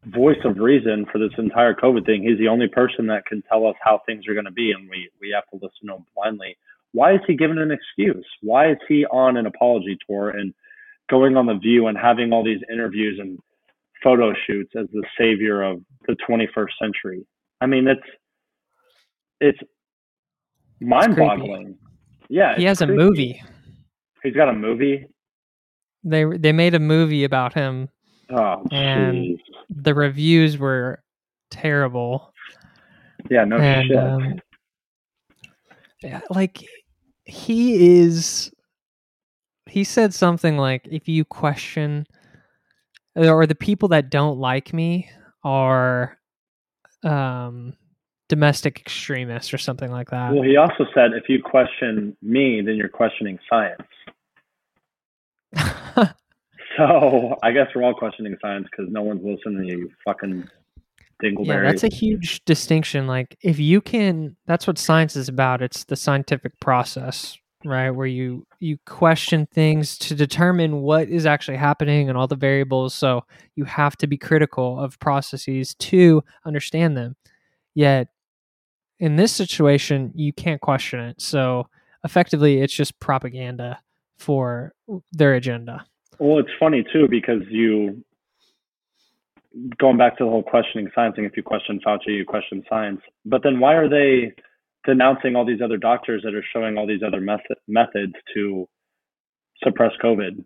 [0.07, 2.23] voice of reason for this entire COVID thing?
[2.23, 4.89] He's the only person that can tell us how things are going to be, and
[4.89, 6.57] we we have to listen to him blindly.
[6.91, 8.25] Why is he given an excuse?
[8.41, 10.53] Why is he on an apology tour and
[11.09, 13.39] going on the View and having all these interviews and
[14.03, 17.25] photo shoots as the savior of the 21st century?
[17.61, 18.01] I mean, it's
[19.39, 19.59] it's
[20.81, 21.77] mind-boggling.
[22.29, 23.41] Yeah, he has a movie.
[24.23, 25.05] He's got a movie.
[26.03, 27.89] They they made a movie about him.
[28.29, 29.39] Oh, And- jeez.
[29.69, 31.03] The reviews were
[31.51, 32.33] terrible.
[33.29, 33.97] Yeah, no and shit.
[33.97, 34.39] um,
[36.01, 36.65] yeah, like
[37.25, 38.51] he is
[39.67, 42.05] he said something like if you question
[43.15, 45.09] or the people that don't like me
[45.43, 46.17] are
[47.03, 47.73] um
[48.29, 52.75] domestic extremists or something like that well, he also said if you question me, then
[52.75, 53.81] you're questioning science.
[56.77, 60.47] So I guess we're all questioning science because no one's listening to you, fucking
[61.23, 61.45] dingleberry.
[61.45, 65.83] yeah that's a huge distinction like if you can that's what science is about it's
[65.85, 72.09] the scientific process right where you you question things to determine what is actually happening
[72.09, 73.23] and all the variables so
[73.55, 77.15] you have to be critical of processes to understand them
[77.73, 78.07] yet
[78.99, 81.67] in this situation you can't question it so
[82.03, 83.79] effectively it's just propaganda
[84.17, 84.73] for
[85.11, 85.85] their agenda
[86.23, 88.01] Well, it's funny too because you
[89.77, 91.25] going back to the whole questioning science thing.
[91.25, 93.01] If you question Fauci, you question science.
[93.25, 94.31] But then why are they
[94.85, 98.69] denouncing all these other doctors that are showing all these other method, methods to
[99.65, 100.45] suppress COVID?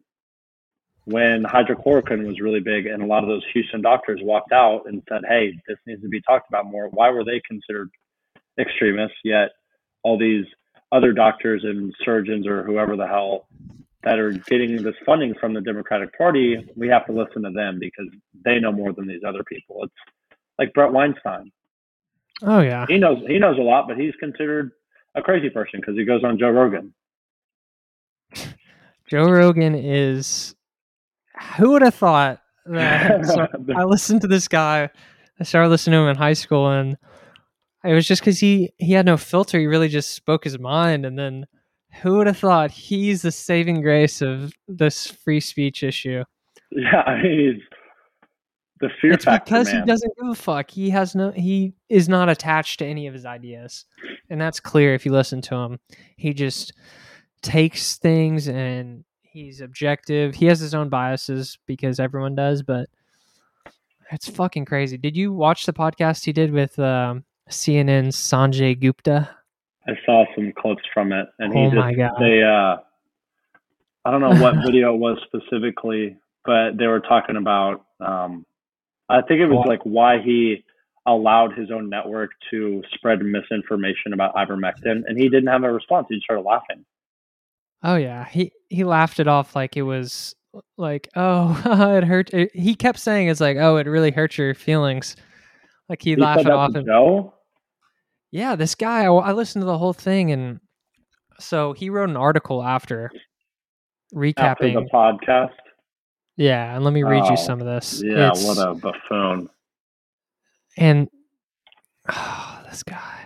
[1.06, 5.04] When hydrochloroquine was really big, and a lot of those Houston doctors walked out and
[5.08, 7.92] said, "Hey, this needs to be talked about more." Why were they considered
[8.60, 9.20] extremists?
[9.24, 9.52] Yet
[10.02, 10.48] all these
[10.92, 13.48] other doctors and surgeons or whoever the hell
[14.04, 17.78] that are getting this funding from the Democratic Party, we have to listen to them
[17.80, 18.08] because
[18.46, 19.84] they know more than these other people.
[19.84, 19.94] It's
[20.60, 21.52] like Bret Weinstein.
[22.44, 24.72] oh yeah He knows he knows a lot, but he's considered
[25.16, 26.94] a crazy person because he goes on Joe Rogan.
[29.10, 30.54] Joe Rogan is.
[31.58, 33.26] Who would have thought that?
[33.26, 34.90] so I listened to this guy.
[35.40, 36.98] I started listening to him in high school, and
[37.84, 39.60] it was just because he he had no filter.
[39.60, 41.46] He really just spoke his mind, and then
[42.02, 46.24] who would have thought he's the saving grace of this free speech issue?
[46.72, 47.64] yeah, I mean, he's
[48.80, 49.82] the fear it's factor because man.
[49.82, 50.70] he doesn't give a fuck.
[50.70, 51.32] He has no.
[51.32, 53.86] He is not attached to any of his ideas,
[54.30, 55.80] and that's clear if you listen to him.
[56.16, 56.74] He just
[57.42, 60.36] takes things and he's objective.
[60.36, 62.90] He has his own biases because everyone does, but
[64.12, 64.98] it's fucking crazy.
[64.98, 69.30] Did you watch the podcast he did with um, CNN's Sanjay Gupta?
[69.88, 72.16] I saw some clips from it, and he Oh just my God.
[72.20, 72.78] they uh,
[74.06, 77.86] I don't know what video it was specifically, but they were talking about.
[78.00, 78.46] Um,
[79.10, 80.66] I think it was like why he
[81.06, 86.08] allowed his own network to spread misinformation about ivermectin, and he didn't have a response.
[86.10, 86.86] He just started laughing.
[87.84, 90.36] Oh yeah, he he laughed it off like it was
[90.78, 91.62] like, "Oh,
[91.98, 95.16] it hurt." It, he kept saying, "It's like, oh, it really hurt your feelings."
[95.88, 97.34] Like he, He laughed it off and Joe.
[98.32, 99.04] Yeah, this guy.
[99.06, 100.60] I, I listened to the whole thing, and
[101.40, 104.74] so he wrote an article after after recapping.
[104.74, 105.54] the podcast.
[106.36, 108.02] yeah, and let me read Oh, you some of this.
[108.06, 109.50] Yeah, It's- what a buffoon.
[110.78, 111.08] and
[112.10, 113.26] oh, this guy.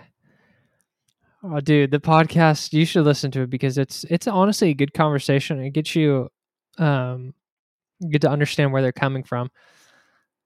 [1.44, 4.94] Oh, dude, the podcast you should listen to it because it's it's honestly a good
[4.94, 5.60] conversation.
[5.60, 6.28] It gets you
[6.78, 7.34] um
[8.00, 9.50] you get to understand where they're coming from.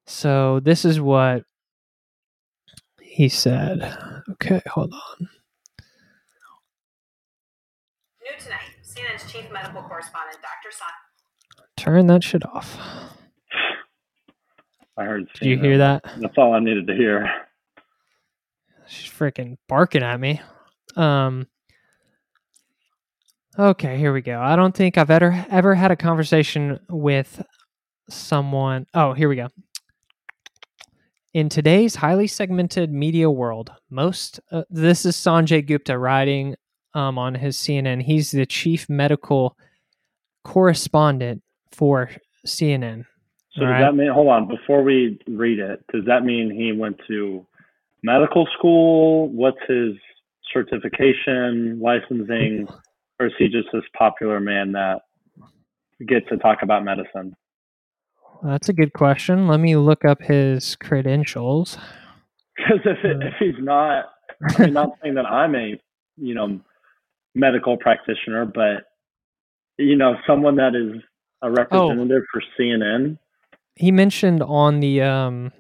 [0.06, 1.42] So this is what
[3.02, 4.15] he said.
[4.30, 5.28] Okay, hold on.
[8.22, 10.72] New tonight, CNN's chief medical correspondent, Dr.
[10.76, 10.88] Son.
[11.76, 12.76] Turn that shit off.
[14.98, 15.28] I heard.
[15.34, 16.04] Did you hear that?
[16.18, 17.30] That's all I needed to hear.
[18.88, 20.40] She's freaking barking at me.
[20.96, 21.46] Um
[23.58, 24.40] Okay, here we go.
[24.40, 27.42] I don't think I've ever ever had a conversation with
[28.08, 28.86] someone.
[28.94, 29.48] Oh, here we go.
[31.36, 36.56] In today's highly segmented media world, most uh, this is Sanjay Gupta writing
[36.94, 38.00] um, on his CNN.
[38.00, 39.54] He's the chief medical
[40.44, 42.10] correspondent for
[42.46, 43.04] CNN.
[43.52, 44.10] So All does that mean?
[44.10, 44.48] Hold on.
[44.48, 47.46] Before we read it, does that mean he went to
[48.02, 49.28] medical school?
[49.28, 49.92] What's his
[50.54, 52.66] certification, licensing,
[53.20, 55.02] or is he just this popular man that
[56.08, 57.36] gets to talk about medicine?
[58.42, 59.48] That's a good question.
[59.48, 61.78] Let me look up his credentials.
[62.56, 64.06] Because if it, if he's not,
[64.56, 65.78] I mean, not saying that I'm a
[66.16, 66.58] you know
[67.34, 68.84] medical practitioner, but
[69.76, 71.02] you know someone that is
[71.42, 73.18] a representative for CNN.
[73.74, 75.52] he mentioned on the um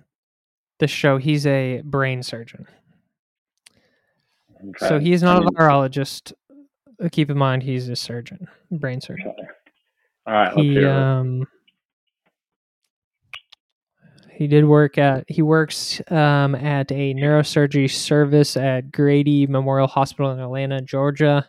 [0.78, 2.66] the show he's a brain surgeon
[4.78, 5.04] so Okay.
[5.04, 6.32] he's not I a mean, virologist
[6.98, 9.48] Uh, keep in mind he's a surgeon brain surgeon okay.
[10.26, 11.46] All right, he um
[14.36, 20.30] he did work at he works um at a neurosurgery service at grady memorial hospital
[20.30, 21.48] in atlanta georgia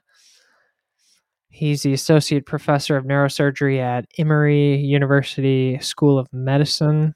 [1.57, 7.15] He's the associate professor of neurosurgery at Emory University School of Medicine.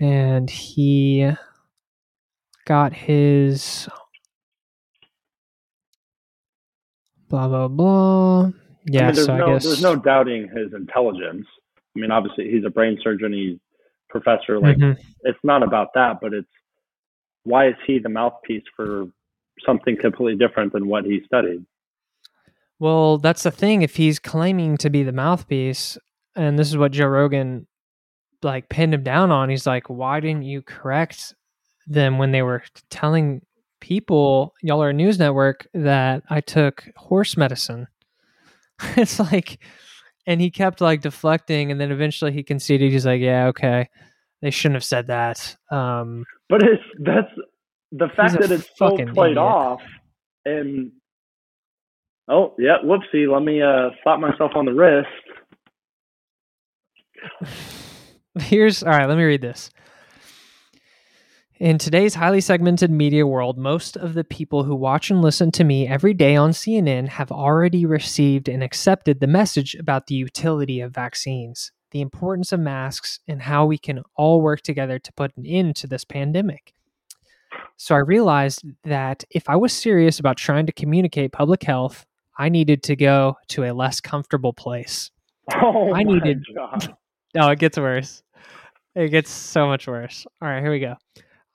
[0.00, 1.30] And he
[2.64, 3.86] got his
[7.28, 8.50] blah, blah, blah.
[8.86, 9.64] Yeah, I mean, there's so no, I guess.
[9.64, 11.46] there's no doubting his intelligence.
[11.94, 13.34] I mean, obviously, he's a brain surgeon.
[13.34, 13.58] He's
[14.14, 14.60] professor.
[14.60, 14.96] Like, Mhm.
[15.22, 16.48] it's not about that, but it's
[17.42, 19.06] why is he the mouthpiece for
[19.66, 21.64] something completely different than what he studied?
[22.78, 23.82] Well, that's the thing.
[23.82, 25.98] If he's claiming to be the mouthpiece,
[26.36, 27.66] and this is what Joe Rogan
[28.42, 31.34] like pinned him down on, he's like, "Why didn't you correct
[31.86, 33.42] them when they were telling
[33.80, 37.88] people y'all are a news network that I took horse medicine?"
[38.96, 39.58] it's like,
[40.26, 42.90] and he kept like deflecting, and then eventually he conceded.
[42.92, 43.88] He's like, "Yeah, okay,
[44.42, 47.30] they shouldn't have said that." Um, But it's that's
[47.92, 49.38] the fact that it's so played idiot.
[49.38, 49.82] off.
[50.44, 50.92] And
[52.28, 53.32] oh yeah, whoopsie.
[53.32, 55.08] Let me uh, slap myself on the wrist.
[58.40, 59.70] Here's all right, let me read this.
[61.64, 65.64] In today's highly segmented media world, most of the people who watch and listen to
[65.64, 70.82] me every day on CNN have already received and accepted the message about the utility
[70.82, 75.34] of vaccines, the importance of masks, and how we can all work together to put
[75.38, 76.74] an end to this pandemic.
[77.78, 82.04] So I realized that if I was serious about trying to communicate public health,
[82.38, 85.10] I needed to go to a less comfortable place.
[85.54, 86.94] Oh I my needed- God.
[87.36, 88.22] Oh, it gets worse.
[88.94, 90.24] It gets so much worse.
[90.42, 90.94] All right, here we go.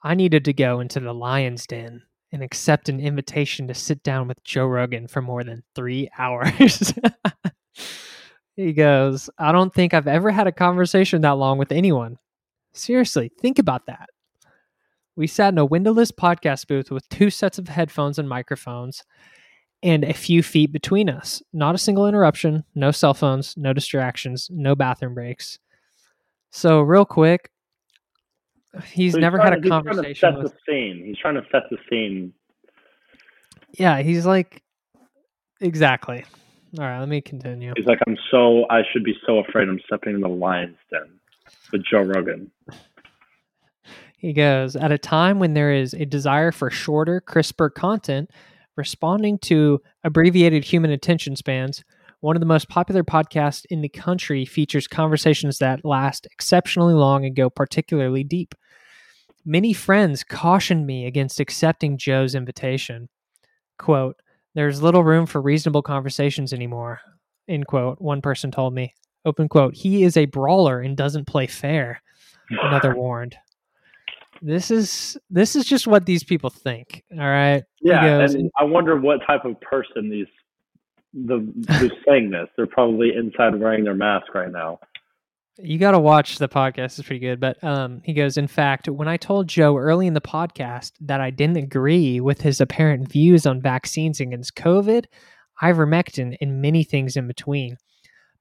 [0.02, 4.28] I needed to go into the lion's den and accept an invitation to sit down
[4.28, 6.94] with Joe Rogan for more than three hours.
[8.56, 12.18] he goes, I don't think I've ever had a conversation that long with anyone.
[12.72, 14.08] Seriously, think about that.
[15.16, 19.02] We sat in a windowless podcast booth with two sets of headphones and microphones
[19.82, 21.42] and a few feet between us.
[21.52, 25.58] Not a single interruption, no cell phones, no distractions, no bathroom breaks.
[26.50, 27.50] So, real quick,
[28.84, 30.52] he's So never trying had to- a he's trying to conversation set with.
[30.52, 31.04] the scene.
[31.06, 32.32] He's trying to set the scene.
[33.78, 34.62] Yeah, he's like,
[35.60, 36.24] exactly.
[36.78, 37.72] All right, let me continue.
[37.76, 41.18] He's like, I'm so I should be so afraid I'm stepping in the lion's den
[41.72, 42.50] with Joe Rogan.
[44.16, 48.30] He goes, at a time when there is a desire for shorter, crisper content,
[48.76, 51.82] responding to abbreviated human attention spans,
[52.20, 57.24] one of the most popular podcasts in the country features conversations that last exceptionally long
[57.24, 58.54] and go particularly deep.
[59.44, 63.08] Many friends cautioned me against accepting Joe's invitation.
[63.78, 64.16] Quote,
[64.54, 67.00] there's little room for reasonable conversations anymore.
[67.48, 68.94] End quote, one person told me.
[69.24, 69.74] Open quote.
[69.74, 72.02] He is a brawler and doesn't play fair.
[72.50, 73.36] Another warned.
[74.42, 77.04] This is this is just what these people think.
[77.12, 77.62] All right.
[77.82, 80.26] Yeah, goes, and I wonder what type of person these
[81.12, 82.48] the who's saying this.
[82.56, 84.80] They're probably inside wearing their mask right now.
[85.58, 87.40] You got to watch the podcast; it's pretty good.
[87.40, 91.20] But um, he goes, in fact, when I told Joe early in the podcast that
[91.20, 95.04] I didn't agree with his apparent views on vaccines against COVID,
[95.62, 97.76] ivermectin, and many things in between,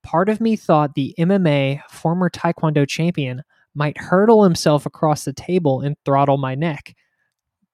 [0.04, 3.44] part of me thought the MMA former Taekwondo champion
[3.76, 6.96] might hurtle himself across the table and throttle my neck.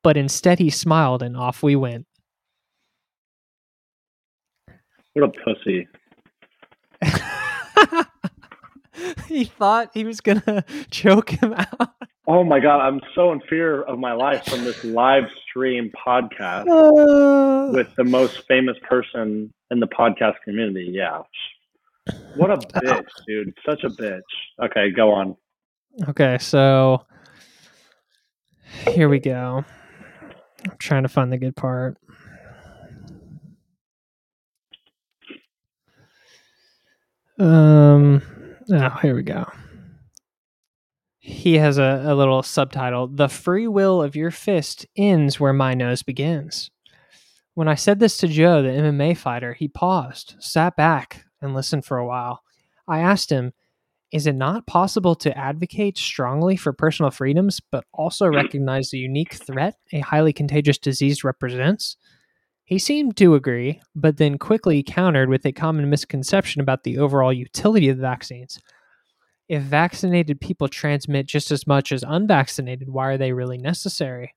[0.04, 2.06] But instead, he smiled, and off we went.
[5.16, 5.88] What a pussy.
[9.28, 11.94] he thought he was gonna choke him out.
[12.28, 16.68] Oh my god, I'm so in fear of my life from this live stream podcast
[16.68, 20.90] Uh, with the most famous person in the podcast community.
[20.92, 21.22] Yeah.
[22.36, 23.54] What a bitch, dude.
[23.66, 24.22] Such a bitch.
[24.62, 25.38] Okay, go on.
[26.10, 27.06] okay, so
[28.86, 29.64] here we go.
[30.66, 31.98] I'm trying to find the good part.
[37.38, 38.22] Um,
[38.72, 39.46] oh, here we go.
[41.20, 45.74] He has a, a little subtitle The free will of your fist ends where my
[45.74, 46.70] nose begins.
[47.56, 51.86] When I said this to Joe, the MMA fighter, he paused, sat back, and listened
[51.86, 52.44] for a while.
[52.88, 53.54] I asked him,
[54.12, 59.34] Is it not possible to advocate strongly for personal freedoms, but also recognize the unique
[59.34, 61.98] threat a highly contagious disease represents?
[62.66, 67.32] He seemed to agree, but then quickly countered with a common misconception about the overall
[67.32, 68.60] utility of the vaccines.
[69.48, 74.34] If vaccinated people transmit just as much as unvaccinated, why are they really necessary?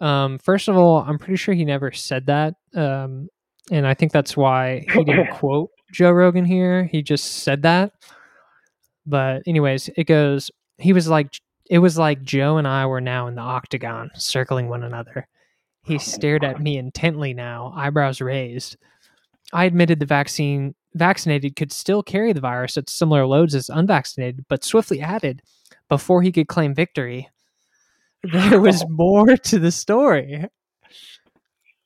[0.00, 2.54] Um, first of all, I'm pretty sure he never said that.
[2.74, 3.28] Um,
[3.70, 6.84] and I think that's why he didn't quote Joe Rogan here.
[6.84, 7.92] He just said that.
[9.06, 11.38] But anyways, it goes he was like
[11.70, 15.26] it was like Joe and I were now in the octagon circling one another.
[15.90, 18.76] He stared at me intently now, eyebrows raised.
[19.52, 24.44] I admitted the vaccine vaccinated could still carry the virus at similar loads as unvaccinated,
[24.48, 25.42] but swiftly added,
[25.88, 27.28] before he could claim victory,
[28.22, 30.44] there was more to the story.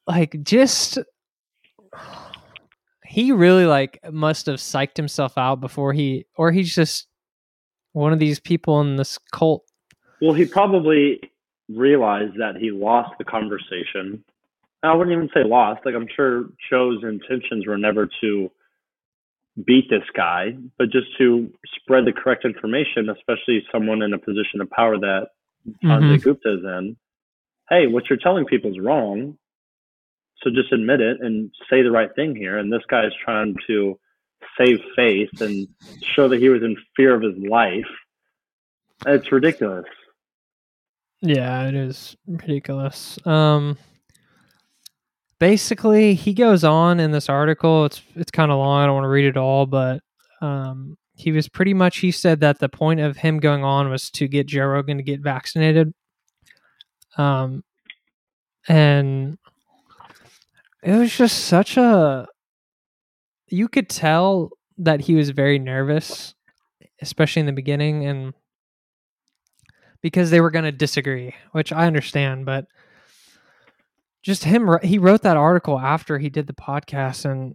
[0.06, 0.98] Like just
[3.06, 7.06] he really like must have psyched himself out before he or he's just
[7.92, 9.64] one of these people in this cult.
[10.20, 11.22] Well, he probably
[11.68, 14.24] realized that he lost the conversation.
[14.82, 15.86] I wouldn't even say lost.
[15.86, 18.50] Like I'm sure Joe's intentions were never to
[19.64, 24.60] beat this guy, but just to spread the correct information, especially someone in a position
[24.60, 25.28] of power that
[25.82, 26.16] Sanjay mm-hmm.
[26.16, 26.96] Gupta is in.
[27.70, 29.38] Hey, what you're telling people is wrong.
[30.42, 32.58] So just admit it and say the right thing here.
[32.58, 33.98] And this guy is trying to
[34.58, 35.68] save face and
[36.02, 37.88] show that he was in fear of his life.
[39.06, 39.86] It's ridiculous.
[41.26, 43.18] Yeah, it is ridiculous.
[43.26, 43.78] Um
[45.38, 49.04] basically he goes on in this article, it's it's kind of long, I don't want
[49.04, 50.02] to read it all, but
[50.42, 54.10] um he was pretty much he said that the point of him going on was
[54.10, 55.94] to get Joe Rogan to get vaccinated.
[57.16, 57.64] Um
[58.68, 59.38] and
[60.82, 62.26] it was just such a
[63.48, 66.34] you could tell that he was very nervous
[67.00, 68.34] especially in the beginning and
[70.04, 72.66] because they were going to disagree which i understand but
[74.22, 77.54] just him he wrote that article after he did the podcast and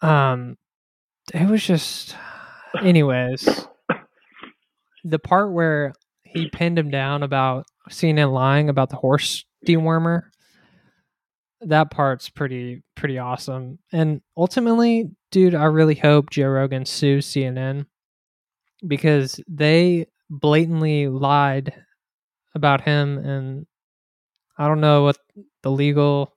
[0.00, 0.56] um
[1.34, 2.14] it was just
[2.80, 3.66] anyways
[5.04, 10.22] the part where he pinned him down about CNN lying about the horse dewormer
[11.66, 13.78] that part's pretty pretty awesome.
[13.92, 17.86] And ultimately, dude, I really hope Joe Rogan sues CNN
[18.86, 21.74] because they blatantly lied
[22.54, 23.66] about him and
[24.58, 25.16] I don't know what
[25.62, 26.34] the legal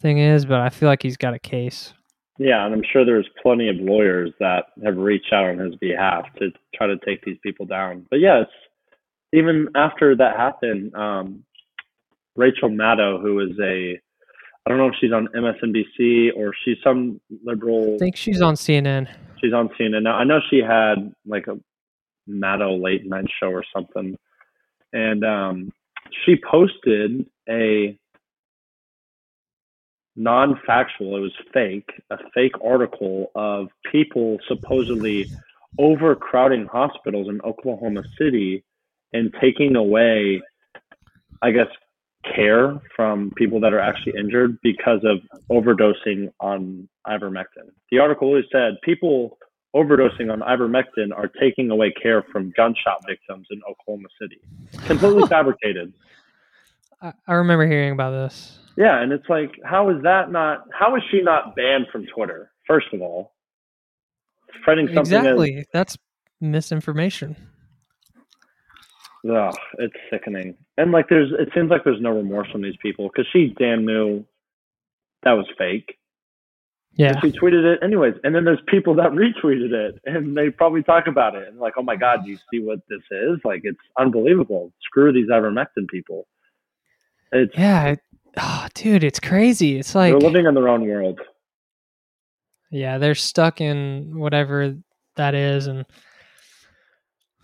[0.00, 1.92] thing is, but I feel like he's got a case.
[2.38, 6.24] Yeah, and I'm sure there's plenty of lawyers that have reached out on his behalf
[6.38, 8.06] to try to take these people down.
[8.10, 8.46] But yes,
[9.32, 11.44] even after that happened, um,
[12.36, 14.00] Rachel Maddow, who is a
[14.64, 17.96] I don't know if she's on MSNBC or she's some liberal.
[17.96, 19.08] I think she's on CNN.
[19.40, 20.14] She's on CNN now.
[20.14, 21.58] I know she had like a
[22.28, 24.16] Maddow late night show or something,
[24.92, 25.72] and um,
[26.24, 27.98] she posted a
[30.16, 31.16] non-factual.
[31.16, 35.30] It was fake, a fake article of people supposedly
[35.78, 38.64] overcrowding hospitals in Oklahoma City
[39.12, 40.42] and taking away,
[41.40, 41.68] I guess,
[42.24, 45.18] care from people that are actually injured because of
[45.50, 47.70] overdosing on ivermectin.
[47.90, 49.38] The article always said people
[49.74, 54.40] overdosing on ivermectin are taking away care from gunshot victims in Oklahoma City.
[54.86, 55.92] Completely fabricated.
[57.00, 58.58] I, I remember hearing about this.
[58.76, 60.64] Yeah, and it's like, how is that not?
[60.72, 62.50] How is she not banned from Twitter?
[62.66, 63.32] First of all,
[64.60, 65.66] spreading something Exactly.
[65.72, 65.98] That's
[66.40, 67.36] misinformation.
[69.24, 70.56] As, ugh, it's sickening.
[70.78, 73.84] And like, there's it seems like there's no remorse from these people because she damn
[73.84, 74.24] knew
[75.24, 75.98] that was fake.
[76.94, 77.18] Yeah.
[77.20, 78.14] She tweeted it anyways.
[78.22, 81.74] And then there's people that retweeted it and they probably talk about it and like,
[81.78, 83.38] oh my God, do you see what this is?
[83.44, 84.72] Like, it's unbelievable.
[84.82, 86.26] Screw these ivermectin people.
[87.32, 87.84] It's, Yeah.
[87.92, 88.00] it-
[88.36, 89.78] oh, dude, it's crazy.
[89.78, 91.20] It's like they're living in their own world.
[92.70, 94.76] Yeah, they're stuck in whatever
[95.16, 95.84] that is and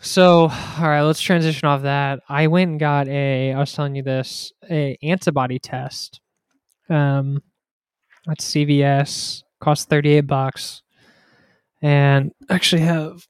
[0.01, 2.21] so all right, let's transition off that.
[2.29, 6.21] I went and got a I was telling you this, a antibody test.
[6.89, 7.43] Um
[8.29, 10.83] at CVS, cost 38 bucks.
[11.81, 13.27] And actually have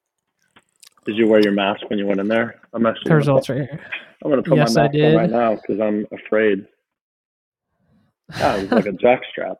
[1.04, 2.60] Did you wear your mask when you went in there?
[2.72, 3.80] I'm actually the results put, right here.
[4.24, 6.66] I'm gonna put Yes, my mask on right now because I'm afraid.
[8.38, 9.56] Yeah, it was like a jackstrap.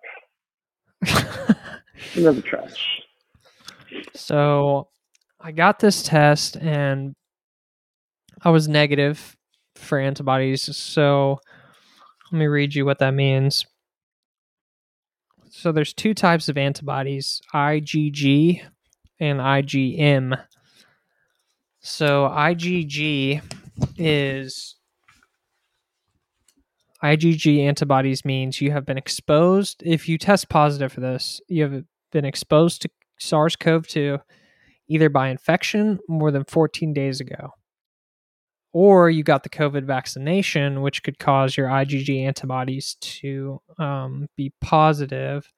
[2.14, 3.02] Into the trash.
[4.14, 4.88] So
[5.40, 7.14] I got this test and
[8.42, 9.36] I was negative
[9.76, 10.76] for antibodies.
[10.76, 11.38] So
[12.30, 13.66] let me read you what that means.
[15.58, 18.62] So there's two types of antibodies, IgG
[19.18, 20.40] and IgM.
[21.80, 23.42] So IgG
[23.96, 24.76] is
[27.02, 31.84] IgG antibodies means you have been exposed if you test positive for this, you have
[32.12, 34.18] been exposed to SARS CoV 2
[34.86, 37.50] either by infection more than 14 days ago,
[38.80, 44.52] or you got the COVID vaccination, which could cause your IgG antibodies to um, be
[44.60, 45.52] positive.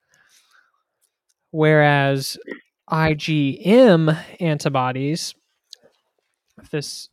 [1.51, 2.39] Whereas
[2.89, 5.35] IgM antibodies,
[6.63, 7.09] if this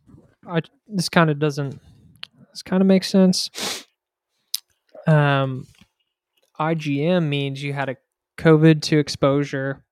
[0.48, 1.78] I, this kind of doesn't
[2.52, 3.84] this kind of makes sense.
[5.06, 5.66] Um,
[6.58, 7.96] IgM means you had a
[8.38, 9.84] COVID to exposure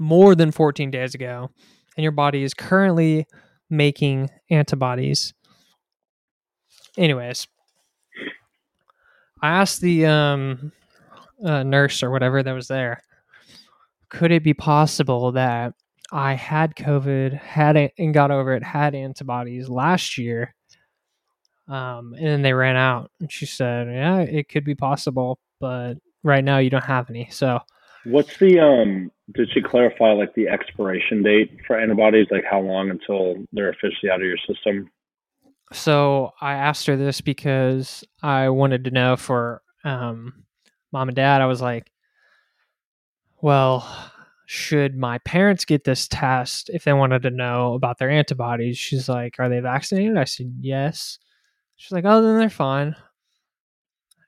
[0.00, 1.48] more than 14 days ago,
[1.96, 3.28] and your body is currently
[3.72, 5.32] making antibodies.
[6.96, 7.48] Anyways,
[9.40, 10.72] I asked the um,
[11.44, 13.02] uh, nurse or whatever that was there,
[14.10, 15.74] could it be possible that
[16.12, 20.54] I had COVID, had it, and got over it, had antibodies last year,
[21.66, 23.10] um, and then they ran out?
[23.20, 27.28] And she said, "Yeah, it could be possible, but right now you don't have any."
[27.30, 27.60] So.
[28.04, 29.10] What's the um?
[29.34, 32.26] Did she clarify like the expiration date for antibodies?
[32.30, 34.90] Like how long until they're officially out of your system?
[35.72, 40.44] So I asked her this because I wanted to know for um,
[40.92, 41.40] mom and dad.
[41.40, 41.90] I was like,
[43.40, 43.86] well,
[44.46, 48.76] should my parents get this test if they wanted to know about their antibodies?
[48.76, 50.18] She's like, are they vaccinated?
[50.18, 51.18] I said, yes.
[51.76, 52.94] She's like, oh, then they're fine.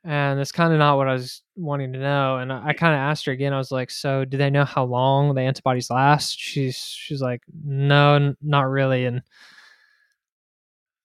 [0.07, 2.37] And that's kind of not what I was wanting to know.
[2.37, 3.55] And I, I kind of asked her again.
[3.55, 6.39] I was like, so do they know how long the antibodies last?
[6.39, 9.07] She's she's like, no, n- not really.
[9.07, 9.23] And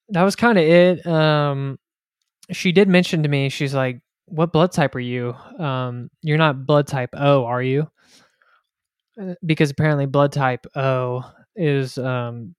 [0.10, 1.06] that was kind of it.
[1.08, 1.80] Um,
[2.52, 5.36] she did mention to me, she's like, "What blood type are you?
[5.58, 7.90] Um, you're not blood type O, are you?"
[9.22, 11.24] Uh, Because apparently, blood type O
[11.56, 12.56] is um,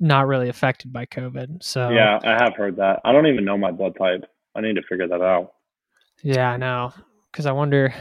[0.00, 1.62] not really affected by COVID.
[1.62, 3.00] So Yeah, I have heard that.
[3.04, 4.24] I don't even know my blood type.
[4.56, 5.52] I need to figure that out.
[6.22, 6.92] yeah, I know.
[7.30, 7.92] Because I wonder,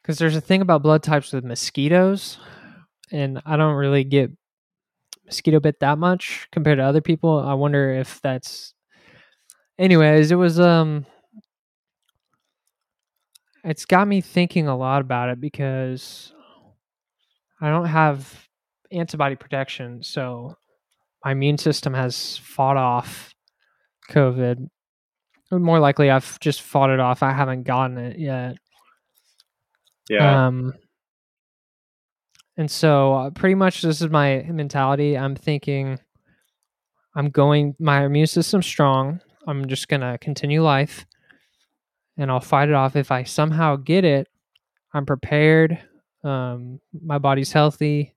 [0.00, 2.38] because there's a thing about blood types with mosquitoes,
[3.12, 4.32] and I don't really get
[5.24, 7.38] mosquito bit that much compared to other people.
[7.38, 8.74] I wonder if that's.
[9.78, 11.06] Anyways, it was um.
[13.64, 16.32] It's got me thinking a lot about it because
[17.60, 18.48] I don't have
[18.90, 20.56] antibody protection, so
[21.24, 23.32] my immune system has fought off
[24.10, 24.68] COVID.
[25.52, 27.22] More likely, I've just fought it off.
[27.22, 28.56] I haven't gotten it yet.
[30.08, 30.46] Yeah.
[30.46, 30.72] Um,
[32.56, 35.16] and so, uh, pretty much, this is my mentality.
[35.16, 36.00] I'm thinking,
[37.14, 37.76] I'm going.
[37.78, 39.20] My immune system's strong.
[39.46, 41.04] I'm just gonna continue life,
[42.16, 42.96] and I'll fight it off.
[42.96, 44.28] If I somehow get it,
[44.94, 45.78] I'm prepared.
[46.24, 48.14] Um, my body's healthy,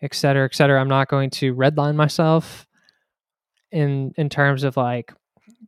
[0.00, 0.80] et cetera, et cetera.
[0.80, 2.68] I'm not going to redline myself
[3.72, 5.12] in in terms of like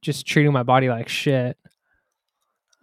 [0.05, 1.57] just treating my body like shit.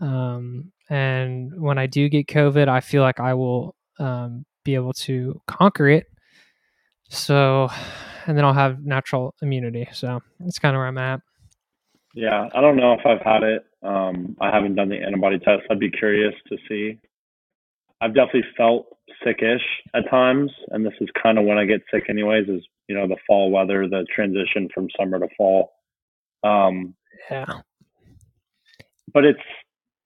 [0.01, 4.93] Um, and when I do get COVID, I feel like I will um, be able
[4.93, 6.07] to conquer it.
[7.09, 7.69] So,
[8.25, 9.87] and then I'll have natural immunity.
[9.93, 11.21] So that's kind of where I'm at.
[12.15, 12.49] yeah.
[12.53, 13.63] I don't know if I've had it.
[13.83, 15.63] Um, I haven't done the antibody test.
[15.69, 16.99] I'd be curious to see.
[18.01, 18.87] I've definitely felt
[19.25, 19.61] sickish
[19.93, 22.47] at times, and this is kind of when I get sick, anyways.
[22.49, 25.71] Is you know the fall weather, the transition from summer to fall.
[26.43, 26.95] Um,
[27.29, 27.45] Yeah.
[29.13, 29.39] but it's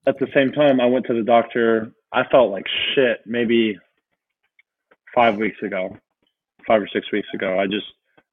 [0.08, 1.92] at the same time I went to the doctor.
[2.14, 3.78] I felt like shit maybe
[5.14, 5.98] five weeks ago,
[6.68, 7.60] five or six weeks ago.
[7.60, 7.86] I just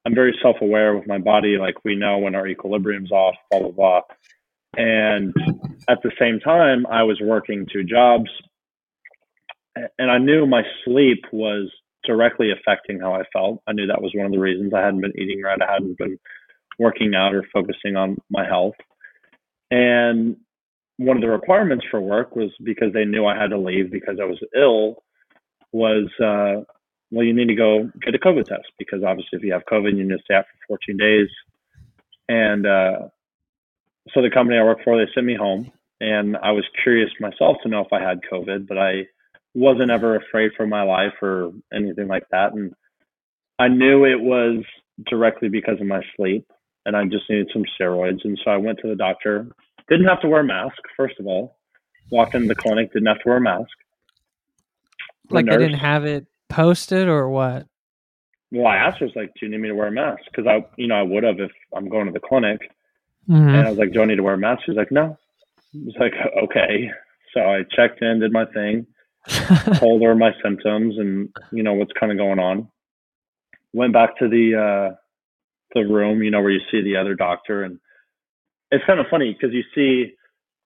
[0.05, 1.57] I'm very self aware with my body.
[1.57, 4.01] Like we know when our equilibrium's off, blah blah blah.
[4.75, 5.33] And
[5.87, 8.29] at the same time, I was working two jobs,
[9.75, 11.71] and I knew my sleep was
[12.03, 13.61] directly affecting how I felt.
[13.67, 15.61] I knew that was one of the reasons I hadn't been eating right.
[15.61, 16.19] I hadn't been
[16.79, 18.75] working out or focusing on my health.
[19.71, 20.37] And
[20.97, 24.17] one of the requirements for work was because they knew I had to leave because
[24.21, 25.03] I was ill
[25.71, 26.63] was uh,
[27.11, 29.97] well you need to go get a COVID test because obviously if you have COVID
[29.97, 31.29] you need to stay out for 14 days.
[32.29, 33.07] And uh,
[34.13, 37.57] so the company I work for they sent me home and I was curious myself
[37.63, 39.07] to know if I had COVID but I
[39.55, 42.53] wasn't ever afraid for my life or anything like that.
[42.53, 42.73] And
[43.59, 44.63] I knew it was
[45.09, 46.47] directly because of my sleep
[46.85, 49.47] and I just needed some steroids and so I went to the doctor
[49.89, 51.57] didn't have to wear a mask, first of all.
[52.11, 53.69] Walked into the clinic, didn't have to wear a mask.
[55.29, 57.65] The Like they didn't have it posted or what?
[58.51, 60.23] Well, I asked her, I was like, "Do you need me to wear a mask?"
[60.25, 62.61] Because I, you know, I would have if I'm going to the clinic.
[63.29, 63.47] Mhm.
[63.47, 65.17] And I was like, "Do I need to wear a mask?" She's like, "No."
[65.73, 66.13] I was like,
[66.43, 66.91] "Okay."
[67.33, 68.85] So I checked in, did my thing,
[69.77, 72.67] told her my symptoms and you know what's kind of going on.
[73.71, 74.95] Went back to the uh,
[75.73, 77.79] the room, you know, where you see the other doctor, and
[78.71, 80.13] it's kind of funny because you see,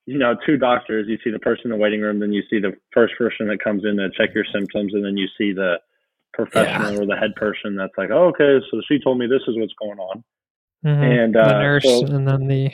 [0.05, 1.07] you know, two doctors.
[1.07, 3.63] You see the person in the waiting room, then you see the first person that
[3.63, 5.79] comes in to check your symptoms, and then you see the
[6.33, 9.57] professional or the head person that's like, oh, okay, so she told me this is
[9.57, 10.23] what's going on.
[10.85, 11.23] Mhm.
[11.25, 12.71] And the uh, nurse so- and then the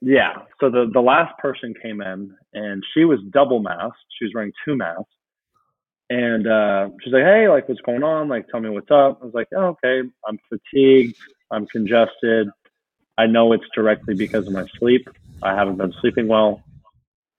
[0.00, 0.42] yeah.
[0.60, 3.98] So the the last person came in and she was double masked.
[4.18, 5.04] She was wearing two masks.
[6.08, 8.28] And uh, she's like, "Hey, like, what's going on?
[8.28, 11.16] Like, tell me what's up." I was like, oh, "Okay, I'm fatigued.
[11.50, 12.48] I'm congested.
[13.18, 15.08] I know it's directly because of my sleep.
[15.42, 16.62] I haven't been sleeping well.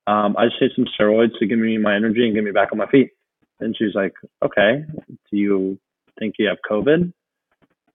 [0.08, 2.70] Um, I just need some steroids to give me my energy and get me back
[2.72, 3.12] on my feet."
[3.60, 4.84] And she's like, "Okay,
[5.32, 5.80] do you
[6.20, 7.14] think you have COVID?"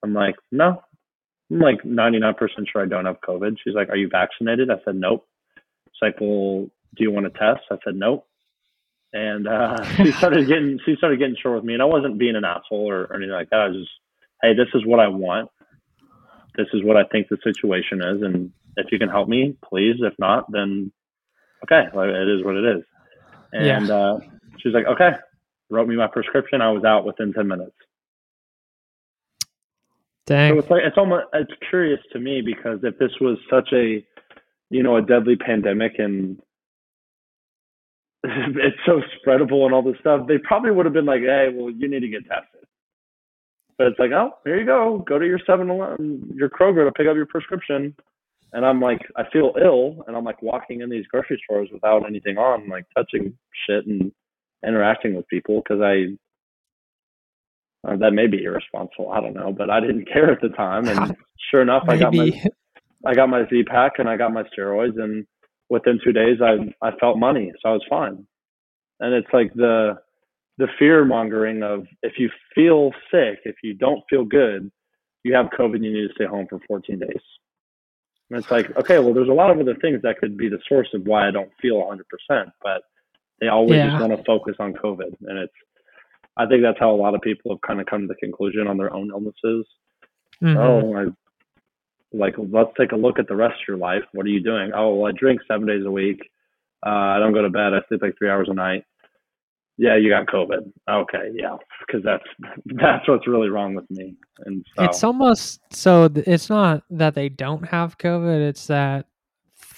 [0.03, 0.83] I'm like, "No,
[1.51, 2.37] I'm like 99%
[2.71, 3.57] sure I don't have COVID.
[3.63, 4.71] She's like, Are you vaccinated?
[4.71, 5.27] I said, Nope.
[5.57, 7.63] She's like, Well, do you want to test?
[7.71, 8.27] I said, Nope.
[9.13, 12.37] And uh, she started getting she started getting short with me, and I wasn't being
[12.37, 13.61] an asshole or, or anything like that.
[13.61, 13.91] I was just,
[14.43, 15.51] hey, this is what I want.
[16.57, 19.97] This is what I think the situation is, and if you can help me, please.
[20.01, 20.93] If not, then
[21.65, 22.85] okay, it is what it is.
[23.53, 24.19] And uh,
[24.59, 25.13] she's like, okay,
[25.71, 26.61] wrote me my prescription.
[26.61, 27.77] I was out within ten minutes.
[30.29, 30.59] So dang.
[30.59, 34.05] it's like it's almost it's curious to me because if this was such a
[34.71, 36.41] you know a deadly pandemic and
[38.25, 41.71] it's so spreadable and all this stuff, they probably would have been like, hey, well,
[41.71, 42.66] you need to get tested.
[43.79, 46.93] But it's like, oh, here you go, go to your Seven Eleven, your Kroger to
[46.93, 47.95] pick up your prescription.
[48.53, 52.07] And I'm like, I feel ill, and I'm like walking in these grocery stores without
[52.07, 54.13] anything on, like touching shit and
[54.67, 56.17] interacting with people because I
[57.87, 59.13] uh, that may be irresponsible.
[59.13, 60.89] I don't know, but I didn't care at the time.
[60.89, 61.17] And
[61.51, 62.31] sure enough, I got my
[63.05, 65.27] I got my Z pack and I got my steroids, and
[65.69, 68.27] within two days, I I felt money, so I was fine.
[69.01, 69.99] And it's like the
[70.59, 74.71] the fear mongering of if you feel sick, if you don't feel good,
[75.23, 77.11] you have COVID, you need to stay home for 14 days.
[78.31, 80.59] And it's like, okay, well, there's a lot of other things that could be the
[80.69, 82.83] source of why I don't feel 100%, but
[83.41, 83.91] they always Yeah.
[83.91, 85.53] just want to focus on COVID, and it's.
[86.39, 88.67] I think that's how a lot of people have kind of come to the conclusion
[88.67, 89.67] on their own illnesses
[90.43, 90.57] Mhm.
[90.59, 91.07] oh, I,
[92.13, 94.05] like let's take a look at the rest of your life.
[94.13, 94.73] What are you doing?
[94.75, 96.21] Oh, well, I drink seven days a week.
[96.85, 97.73] Uh, I don't go to bed.
[97.75, 98.85] I sleep like three hours a night.
[99.79, 100.73] Yeah, you got COVID.
[100.89, 101.57] Okay, yeah,
[101.87, 102.25] because that's
[102.65, 104.15] that's what's really wrong with me.
[104.45, 109.07] And so, It's almost so it's not that they don't have COVID, it's that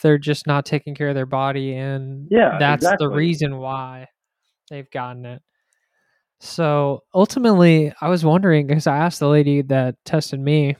[0.02, 4.06] they're just not taking care of their body and Yeah, that's the reason why
[4.70, 5.42] they've gotten it.
[6.40, 10.76] So ultimately, I was wondering because I asked the lady that tested me,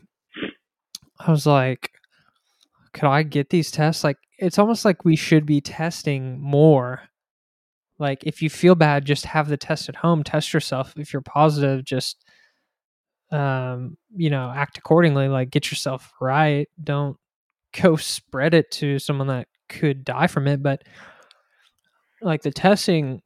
[1.18, 1.90] I was like,
[2.92, 4.04] could I get these tests?
[4.04, 7.02] Like, it's almost like we should be testing more.
[7.98, 10.94] Like, if you feel bad, just have the test at home, test yourself.
[10.96, 12.24] If you're positive, just
[13.30, 15.28] um, you know, act accordingly.
[15.28, 16.68] Like, get yourself right.
[16.82, 17.16] Don't
[17.80, 20.62] go spread it to someone that could die from it.
[20.62, 20.82] But
[22.22, 23.20] like the testing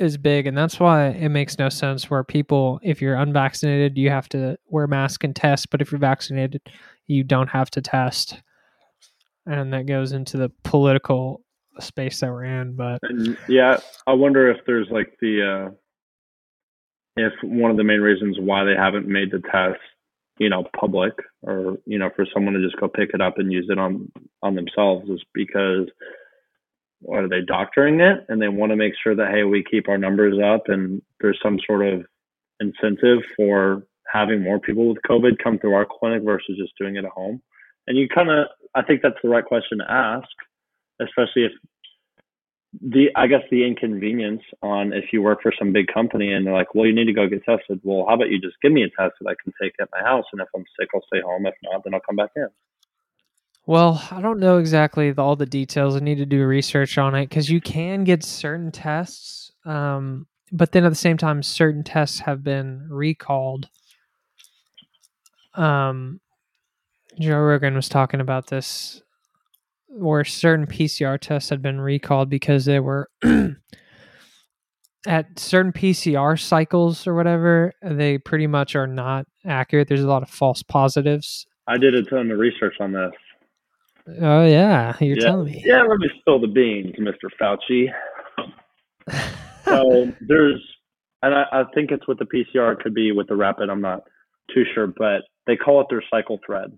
[0.00, 4.10] is big, and that's why it makes no sense where people, if you're unvaccinated, you
[4.10, 6.62] have to wear mask and test, but if you're vaccinated,
[7.06, 8.42] you don't have to test.
[9.46, 11.41] And that goes into the political
[11.80, 12.74] space that we're in.
[12.74, 15.74] But And yeah, I wonder if there's like the uh,
[17.16, 19.80] if one of the main reasons why they haven't made the test,
[20.38, 21.12] you know, public
[21.42, 24.10] or you know, for someone to just go pick it up and use it on
[24.42, 25.88] on themselves is because
[27.00, 29.88] what are they doctoring it and they want to make sure that hey, we keep
[29.88, 32.04] our numbers up and there's some sort of
[32.60, 37.04] incentive for having more people with COVID come through our clinic versus just doing it
[37.04, 37.42] at home.
[37.86, 40.28] And you kind of, I think that's the right question to ask,
[41.02, 41.52] especially if
[42.80, 46.54] the I guess the inconvenience on if you work for some big company and they're
[46.54, 47.80] like, well, you need to go get tested.
[47.82, 50.00] Well, how about you just give me a test that I can take at my
[50.00, 51.46] house, and if I'm sick, I'll stay home.
[51.46, 52.48] If not, then I'll come back in.
[53.66, 55.96] well, I don't know exactly the, all the details.
[55.96, 60.72] I need to do research on it because you can get certain tests, um, but
[60.72, 63.68] then at the same time, certain tests have been recalled.
[65.54, 66.20] Um,
[67.20, 69.01] Joe Rogan was talking about this,
[69.92, 73.08] where certain PCR tests had been recalled because they were
[75.06, 77.72] at certain PCR cycles or whatever.
[77.82, 79.88] They pretty much are not accurate.
[79.88, 81.46] There's a lot of false positives.
[81.66, 83.12] I did a ton of research on this.
[84.20, 85.24] Oh yeah, you're yeah.
[85.24, 85.62] telling me.
[85.64, 87.30] Yeah, let me spill the beans, Mr.
[87.40, 87.86] Fauci.
[89.64, 90.60] so there's,
[91.22, 92.72] and I, I think it's with the PCR.
[92.72, 93.70] It could be with the rapid.
[93.70, 94.02] I'm not
[94.52, 96.76] too sure, but they call it their cycle thread,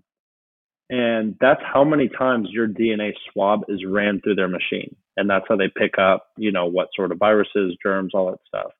[0.89, 5.45] and that's how many times your DNA swab is ran through their machine, and that's
[5.47, 8.71] how they pick up, you know, what sort of viruses, germs, all that stuff.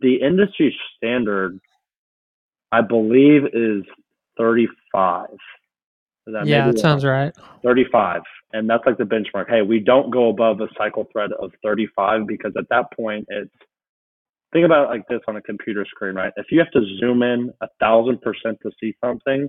[0.00, 1.58] The industry standard,
[2.72, 3.84] I believe, is
[4.38, 5.28] 35.
[6.26, 7.34] Is that yeah, that sounds right.
[7.64, 8.22] 35
[8.52, 12.26] and that's like the benchmark hey we don't go above a cycle thread of 35
[12.26, 13.50] because at that point it's
[14.52, 17.22] think about it like this on a computer screen right if you have to zoom
[17.22, 19.48] in a thousand percent to see something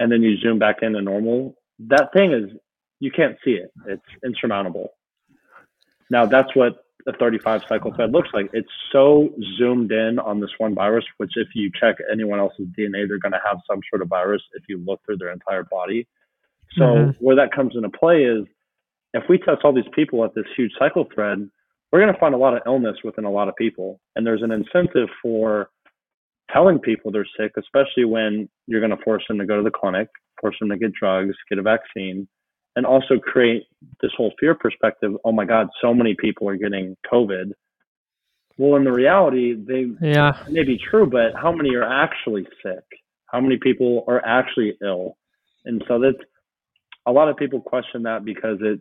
[0.00, 2.50] and then you zoom back into normal that thing is
[2.98, 4.88] you can't see it it's insurmountable
[6.10, 10.50] now that's what a 35 cycle thread looks like it's so zoomed in on this
[10.58, 14.02] one virus which if you check anyone else's dna they're going to have some sort
[14.02, 16.06] of virus if you look through their entire body
[16.76, 17.16] so Mhm.
[17.20, 18.44] where that comes into play is
[19.14, 21.48] if we test all these people at this huge cycle thread,
[21.90, 24.00] we're going to find a lot of illness within a lot of people.
[24.14, 25.70] And there's an incentive for
[26.52, 29.70] telling people they're sick, especially when you're going to force them to go to the
[29.70, 30.08] clinic,
[30.40, 32.28] force them to get drugs, get a vaccine,
[32.76, 33.64] and also create
[34.00, 35.12] this whole fear perspective.
[35.24, 37.52] Oh my God, so many people are getting COVID.
[38.56, 42.84] Well, in the reality, they Yeah, may be true, but how many are actually sick?
[43.26, 45.16] How many people are actually ill?
[45.64, 46.18] And so that's
[47.06, 48.80] a lot of people question that because it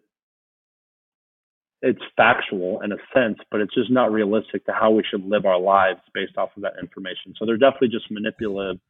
[1.81, 5.45] it's factual in a sense, but it's just not realistic to how we should live
[5.45, 7.33] our lives based off of that information.
[7.37, 8.81] So they're definitely just manipulative,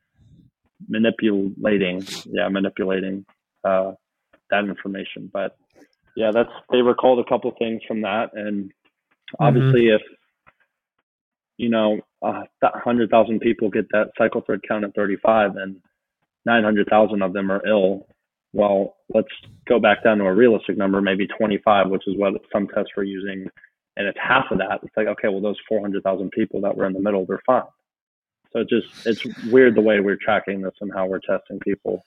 [0.88, 3.26] manipulating, yeah, manipulating
[3.64, 3.92] uh,
[4.50, 5.30] that information.
[5.32, 5.56] But
[6.16, 8.72] yeah, that's they recalled a couple things from that, and
[9.40, 10.02] obviously, if
[11.58, 15.82] you know, uh, hundred thousand people get that cycle thread count at 35, and
[16.46, 18.08] 900,000 of them are ill.
[18.54, 19.28] Well, let's
[19.68, 23.04] go back down to a realistic number, maybe 25, which is what some tests were
[23.04, 23.48] using,
[23.96, 24.80] and it's half of that.
[24.82, 27.64] It's like, okay, well, those 400,000 people that were in the middle, they're fine.
[28.52, 32.04] So it just it's weird the way we're tracking this and how we're testing people.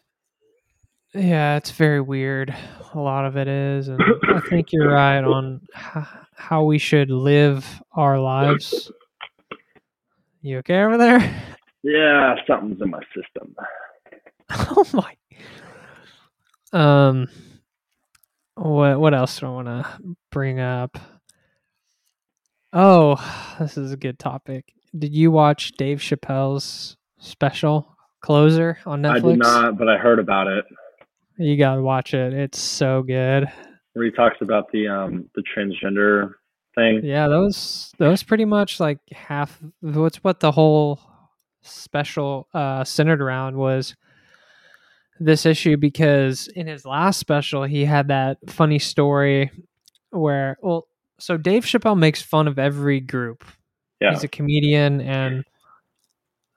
[1.15, 2.55] yeah, it's very weird.
[2.95, 4.03] A lot of it is, and
[4.35, 5.61] I think you're right on
[6.35, 8.91] how we should live our lives.
[10.41, 11.43] You okay over there?
[11.85, 13.55] Yeah, something's in my system.
[14.51, 15.15] oh my.
[16.73, 17.29] Um.
[18.55, 19.87] What what else do I want to
[20.31, 20.99] bring up?
[22.73, 23.17] Oh,
[23.59, 24.73] this is a good topic.
[24.97, 29.17] Did you watch Dave Chappelle's special Closer on Netflix?
[29.17, 30.65] I did not, but I heard about it.
[31.39, 32.33] You gotta watch it.
[32.33, 33.51] It's so good.
[33.95, 36.35] Where he talks about the um the transgender
[36.75, 37.01] thing.
[37.03, 39.59] Yeah, that was that was pretty much like half.
[39.81, 41.01] What's what the whole
[41.63, 43.97] special uh, centered around was
[45.25, 49.51] this issue because in his last special he had that funny story
[50.11, 50.87] where well,
[51.19, 53.45] so Dave Chappelle makes fun of every group.
[54.01, 54.11] Yeah.
[54.11, 55.45] He's a comedian and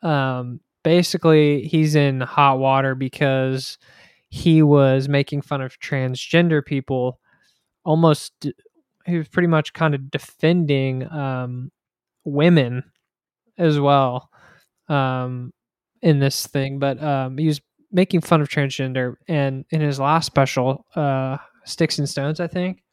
[0.01, 3.78] um basically he's in hot water because
[4.30, 7.20] he was making fun of transgender people
[7.84, 8.47] almost
[9.05, 11.72] he was pretty much kind of defending um
[12.24, 12.84] women
[13.57, 14.30] as well
[14.89, 15.53] um
[16.01, 17.61] in this thing but um he was
[17.95, 22.83] making fun of transgender and in his last special uh sticks and stones i think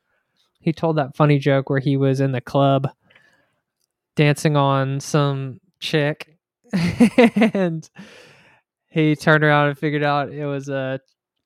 [0.60, 2.88] he told that funny joke where he was in the club
[4.14, 6.38] dancing on some chick
[7.52, 7.90] and
[8.90, 11.00] he turned around and figured out it was a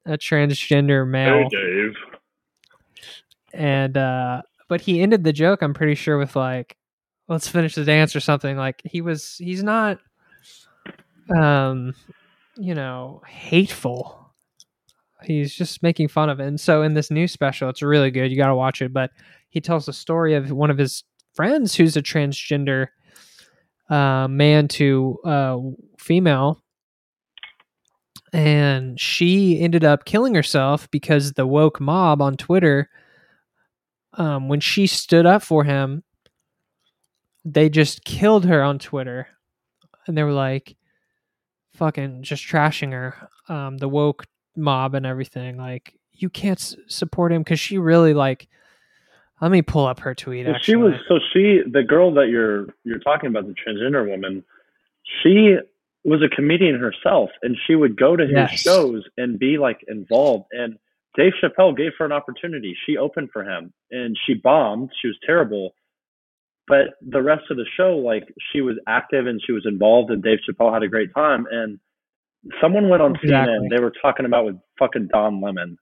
[0.04, 1.94] a transgender male Hey Dave.
[3.54, 6.76] and uh but he ended the joke i'm pretty sure with like
[7.26, 9.98] let's finish the dance or something like he was he's not
[11.34, 11.94] um
[12.56, 14.32] you know hateful.
[15.22, 16.46] He's just making fun of it.
[16.46, 18.30] And so in this new special it's really good.
[18.30, 18.92] You got to watch it.
[18.92, 19.10] But
[19.48, 21.04] he tells the story of one of his
[21.34, 22.88] friends who's a transgender
[23.88, 25.58] uh, man to uh,
[25.98, 26.62] female.
[28.32, 32.90] And she ended up killing herself because the woke mob on twitter
[34.14, 36.02] um, when she stood up for him
[37.44, 39.28] they just killed her on twitter.
[40.06, 40.76] And they were like
[41.76, 43.14] fucking just trashing her
[43.48, 44.24] um, the woke
[44.56, 48.48] mob and everything like you can't s- support him because she really like
[49.42, 52.66] let me pull up her tweet Well, she was so she the girl that you're
[52.84, 54.42] you're talking about the transgender woman.
[55.22, 55.56] She
[56.04, 58.60] was a comedian herself, and she would go to his Yes.
[58.60, 60.46] shows and be like involved.
[60.52, 60.78] And
[61.16, 62.76] Dave Chappelle gave her an opportunity.
[62.86, 64.90] She opened for him, and she bombed.
[65.00, 65.74] She was terrible.
[66.68, 70.22] But the rest of the show, like she was active and she was involved, and
[70.22, 71.46] Dave Chappelle had a great time.
[71.50, 71.78] And
[72.60, 73.54] someone went on Exactly.
[73.54, 73.70] CNN.
[73.70, 75.78] They were talking about with fucking Don Lemon,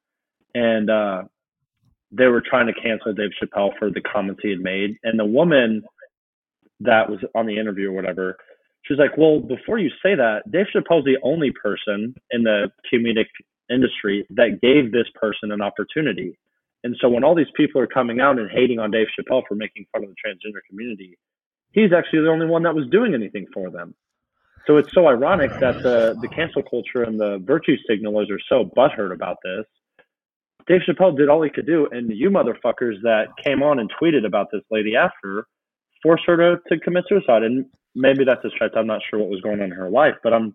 [0.55, 1.23] and uh,
[2.11, 4.97] they were trying to cancel Dave Chappelle for the comments he had made.
[5.03, 5.85] And the woman
[6.81, 8.37] that was on the interview or whatever,
[8.83, 12.71] she was like, Well, before you say that, Dave Chappelle's the only person in the
[12.93, 13.27] comedic
[13.71, 16.39] industry that gave this person an opportunity.
[16.85, 19.55] And so when all these people are coming out and hating on Dave Chappelle for
[19.55, 21.19] making fun of the transgender community,
[21.73, 23.95] he's actually the only one that was doing anything for them.
[24.67, 28.71] So it's so ironic that the, the cancel culture and the virtue signalers are so
[28.77, 29.65] butthurt about this.
[30.67, 34.25] Dave Chappelle did all he could do, and you motherfuckers that came on and tweeted
[34.25, 35.47] about this lady after
[36.03, 37.43] forced her to, to commit suicide.
[37.43, 38.73] And maybe that's a stretch.
[38.77, 40.55] I'm not sure what was going on in her life, but I'm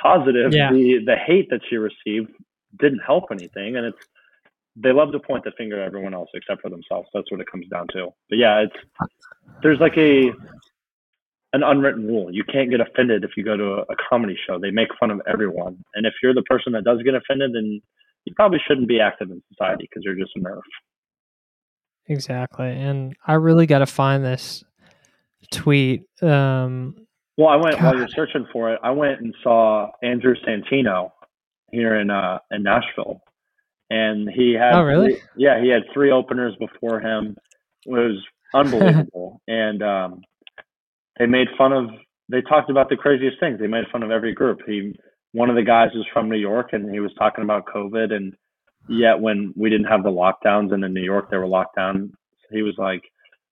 [0.00, 0.72] positive Yeah.
[0.72, 2.32] the the hate that she received
[2.78, 3.76] didn't help anything.
[3.76, 3.98] And it's
[4.76, 7.08] they love to point the finger at everyone else except for themselves.
[7.12, 8.08] That's what it comes down to.
[8.28, 9.10] But yeah, it's
[9.62, 10.30] there's like a
[11.54, 12.32] an unwritten rule.
[12.32, 14.58] You can't get offended if you go to a, a comedy show.
[14.58, 17.80] They make fun of everyone, and if you're the person that does get offended, then
[18.24, 20.60] you probably shouldn't be active in society because you're just a nerf.
[22.06, 24.62] exactly and i really got to find this
[25.50, 26.94] tweet um
[27.36, 28.80] Well, I went while you're searching for it.
[28.82, 31.10] I went and saw Andrew Santino
[31.72, 33.22] here in uh in Nashville,
[33.92, 35.14] and he had Oh, really?
[35.14, 37.36] three- yeah he had three openers before him.
[37.86, 38.16] It was
[38.54, 40.20] unbelievable, and um,
[41.18, 41.90] they made fun of.
[42.28, 43.58] They talked about the craziest things.
[43.58, 44.60] They made fun of every group.
[44.66, 44.94] He
[45.32, 48.34] one of the guys was from New York, and he was talking about COVID, and
[48.88, 52.12] yet when we didn't have the lockdowns, and in New York they were locked down,
[52.50, 53.02] he was like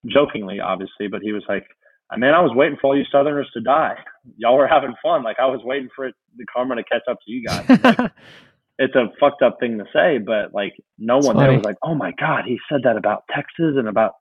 [0.06, 1.66] jokingly, obviously, but he was like.
[2.12, 3.94] I mean, I was waiting for all you Southerners to die.
[4.36, 5.22] Y'all were having fun.
[5.22, 7.64] Like I was waiting for it, the karma to catch up to you guys.
[7.84, 8.10] Like,
[8.80, 11.76] it's a fucked up thing to say, but like no It's one there was like,
[11.84, 14.14] "Oh my God, he said that about Texas and about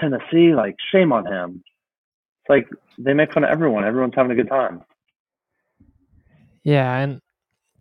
[0.00, 1.62] Tennessee." Like, shame on him.
[2.42, 3.84] It's like they make fun of everyone.
[3.84, 4.82] Everyone's having a good time.
[6.64, 7.20] Yeah, and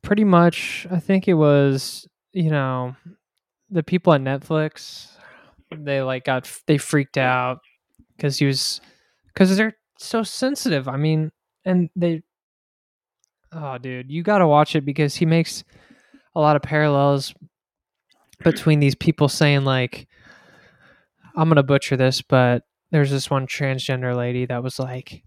[0.04, 2.96] pretty much, I think it was you know
[3.72, 5.08] the people at Netflix.
[5.76, 7.60] They like got they freaked out
[8.16, 8.82] because he was
[9.34, 10.88] because they're so sensitive.
[10.88, 11.32] I mean,
[11.66, 12.22] and they.
[13.52, 15.64] Oh, dude, you got to watch it because he makes
[16.40, 17.34] a lot of parallels
[18.44, 20.08] between these people saying like,
[21.36, 25.24] "I'm gonna butcher this," but there's this one transgender lady that was like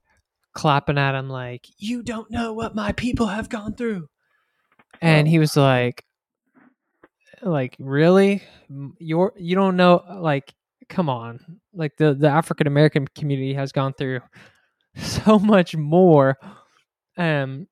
[0.55, 4.09] clapping at him like, "You don't know what my people have gone through,"
[5.03, 6.03] and he was like,
[7.43, 8.43] "Like really?
[8.99, 10.03] You're you don't know?
[10.19, 10.55] Like,
[10.89, 11.61] come on!
[11.75, 14.21] Like the the African American community has gone through
[14.97, 16.39] so much more,
[17.19, 17.67] um,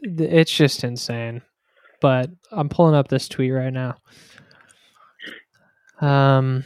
[0.00, 1.40] it's just insane."
[2.00, 3.96] But I'm pulling up this tweet right now.
[6.00, 6.64] Um,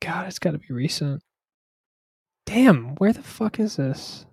[0.00, 1.22] God, it's got to be recent.
[2.46, 4.24] Damn, where the fuck is this?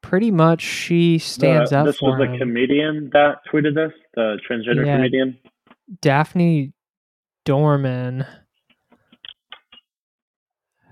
[0.00, 2.38] Pretty much, she stands The- up this for was the him.
[2.38, 4.96] comedian that tweeted this, the transgender Yeah.
[4.96, 5.38] comedian.
[6.00, 6.72] Daphne
[7.44, 8.24] Dorman.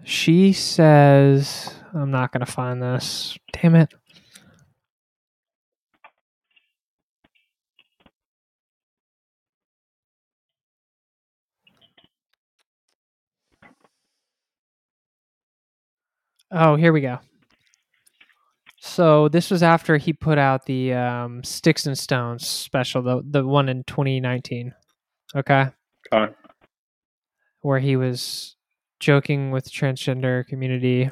[0.05, 3.39] She says, I'm not going to find this.
[3.53, 3.93] Damn it.
[16.51, 17.19] Oh, here we go.
[18.79, 23.45] So this was after he put out the um, Sticks and Stones special, the the
[23.45, 24.73] one in 2019.
[25.35, 25.67] Okay.
[26.13, 26.33] Okay.
[27.63, 28.55] where he was
[29.01, 31.11] joking with the transgender community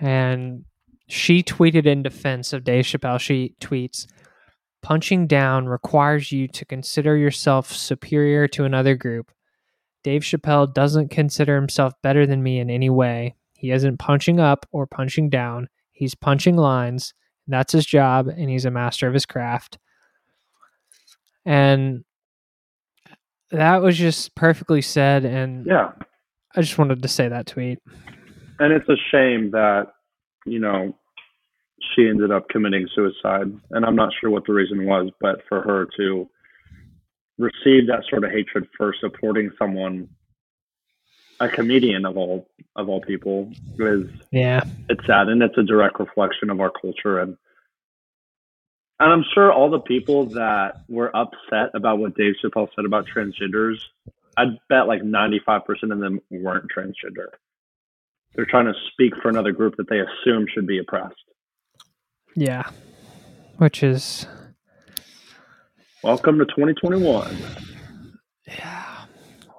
[0.00, 0.64] and
[1.08, 3.20] she tweeted in defense of Dave Chappelle.
[3.20, 4.06] She tweets,
[4.82, 9.30] punching down requires you to consider yourself superior to another group.
[10.02, 13.34] Dave Chappelle doesn't consider himself better than me in any way.
[13.66, 15.66] He isn't punching up or punching down.
[15.90, 17.12] He's punching lines.
[17.48, 19.78] That's his job, and he's a master of his craft.
[21.44, 22.04] And
[23.50, 25.24] that was just perfectly said.
[25.24, 25.90] And Yeah.
[26.54, 27.80] I just wanted to say that tweet.
[28.60, 29.88] And it's a shame that,
[30.44, 30.96] you know,
[31.80, 33.48] she ended up committing suicide.
[33.72, 36.30] And I'm not sure what the reason was, but for her to
[37.36, 40.08] receive that sort of hatred for supporting someone,
[41.40, 44.62] a comedian of all of all people, is Yeah.
[44.88, 47.36] it's sad and it's a direct reflection of our culture and
[48.98, 53.06] and I'm sure all the people that were upset about what Dave Chappelle said about
[53.06, 53.76] transgenders,
[54.38, 57.26] I'd bet like 95% of them weren't transgender.
[58.34, 61.14] They're trying to speak for another group that they assume should be oppressed.
[62.34, 62.70] Yeah.
[63.58, 64.26] Which is
[66.02, 67.36] Welcome to 2021.
[68.48, 69.04] yeah.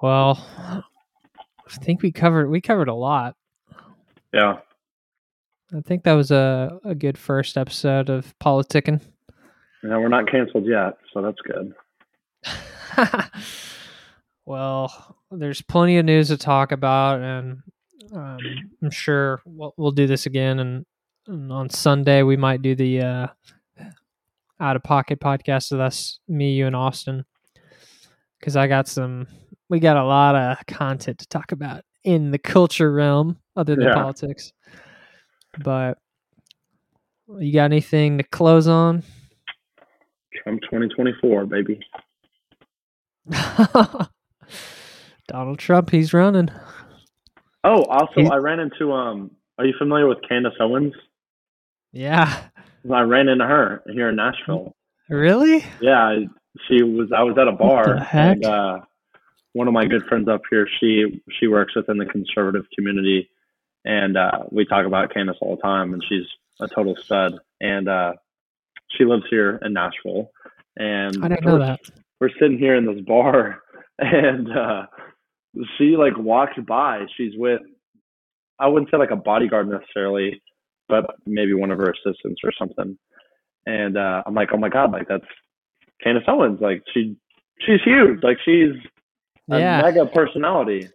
[0.02, 0.84] Well,
[1.70, 3.34] I think we covered we covered a lot.
[4.32, 4.58] Yeah.
[5.74, 9.02] I think that was a, a good first episode of politicking.
[9.82, 11.74] Yeah, we're not canceled yet, so that's good.
[14.46, 17.62] well, there's plenty of news to talk about, and
[18.14, 18.38] um,
[18.82, 20.58] I'm sure we'll, we'll do this again.
[20.58, 20.86] And,
[21.26, 23.26] and on Sunday, we might do the uh,
[24.58, 27.24] out of pocket podcast with us, me, you, and Austin,
[28.38, 29.26] because I got some.
[29.68, 33.84] We got a lot of content to talk about in the culture realm, other than
[33.86, 33.94] Yeah.
[33.94, 34.52] politics.
[35.58, 35.98] But
[37.38, 39.02] you got anything to close on?
[40.42, 41.80] Trump 2024, baby.
[45.28, 46.48] Donald Trump, he's running.
[47.64, 49.30] Oh, also, He- I ran into um.
[49.58, 50.94] Are you familiar with Candace Owens?
[51.92, 52.44] Yeah.
[52.90, 54.76] I ran into her here in Nashville.
[55.10, 55.64] Really?
[55.80, 56.20] Yeah,
[56.68, 57.10] she was.
[57.14, 58.36] I was at a bar, the heck?
[58.36, 58.78] and uh,
[59.52, 60.68] one of my good friends up here.
[60.80, 63.30] She she works within the conservative community,
[63.84, 65.92] and uh, we talk about Candace all the time.
[65.92, 66.26] And she's
[66.60, 67.38] a total stud.
[67.60, 68.12] And uh,
[68.96, 70.30] she lives here in Nashville.
[70.76, 71.80] And I didn't know we're, that.
[72.20, 73.62] we're sitting here in this bar,
[73.98, 74.86] and uh,
[75.76, 77.06] she like walked by.
[77.16, 77.62] She's with,
[78.60, 80.40] I wouldn't say like a bodyguard necessarily,
[80.88, 82.96] but maybe one of her assistants or something.
[83.66, 85.24] And uh, I'm like, oh my god, like that's
[86.02, 86.60] Candace Owens.
[86.60, 87.16] Like she,
[87.60, 88.22] she's huge.
[88.22, 88.74] Like she's
[89.50, 89.82] a Yeah.
[89.82, 90.88] mega personality.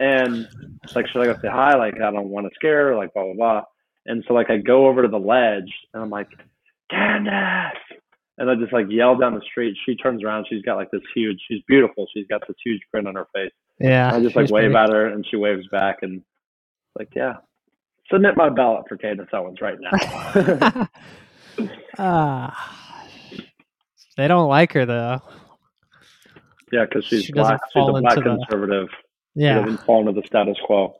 [0.00, 0.48] And
[0.94, 1.76] like, should I go say hi?
[1.76, 3.62] Like, I don't want to scare her, like, blah, blah, blah.
[4.06, 6.28] And so, like, I go over to the ledge and I'm like,
[6.90, 7.78] Candace.
[8.38, 9.76] And I just like yell down the street.
[9.86, 10.46] She turns around.
[10.48, 12.06] She's got like this huge, she's beautiful.
[12.14, 13.52] She's got this huge grin on her face.
[13.78, 14.12] Yeah.
[14.12, 15.98] I just like wave pretty- at her and she waves back.
[16.02, 16.22] And
[16.98, 17.34] like, yeah,
[18.10, 20.88] submit my ballot for Candace Owens right now.
[21.98, 23.06] Ah.
[24.16, 25.20] they don't like her though.
[26.72, 27.60] Yeah, because she's She black.
[27.72, 28.88] She's a black into the- conservative.
[29.36, 29.60] She Yeah.
[29.60, 30.96] doesn't fall into the status quo.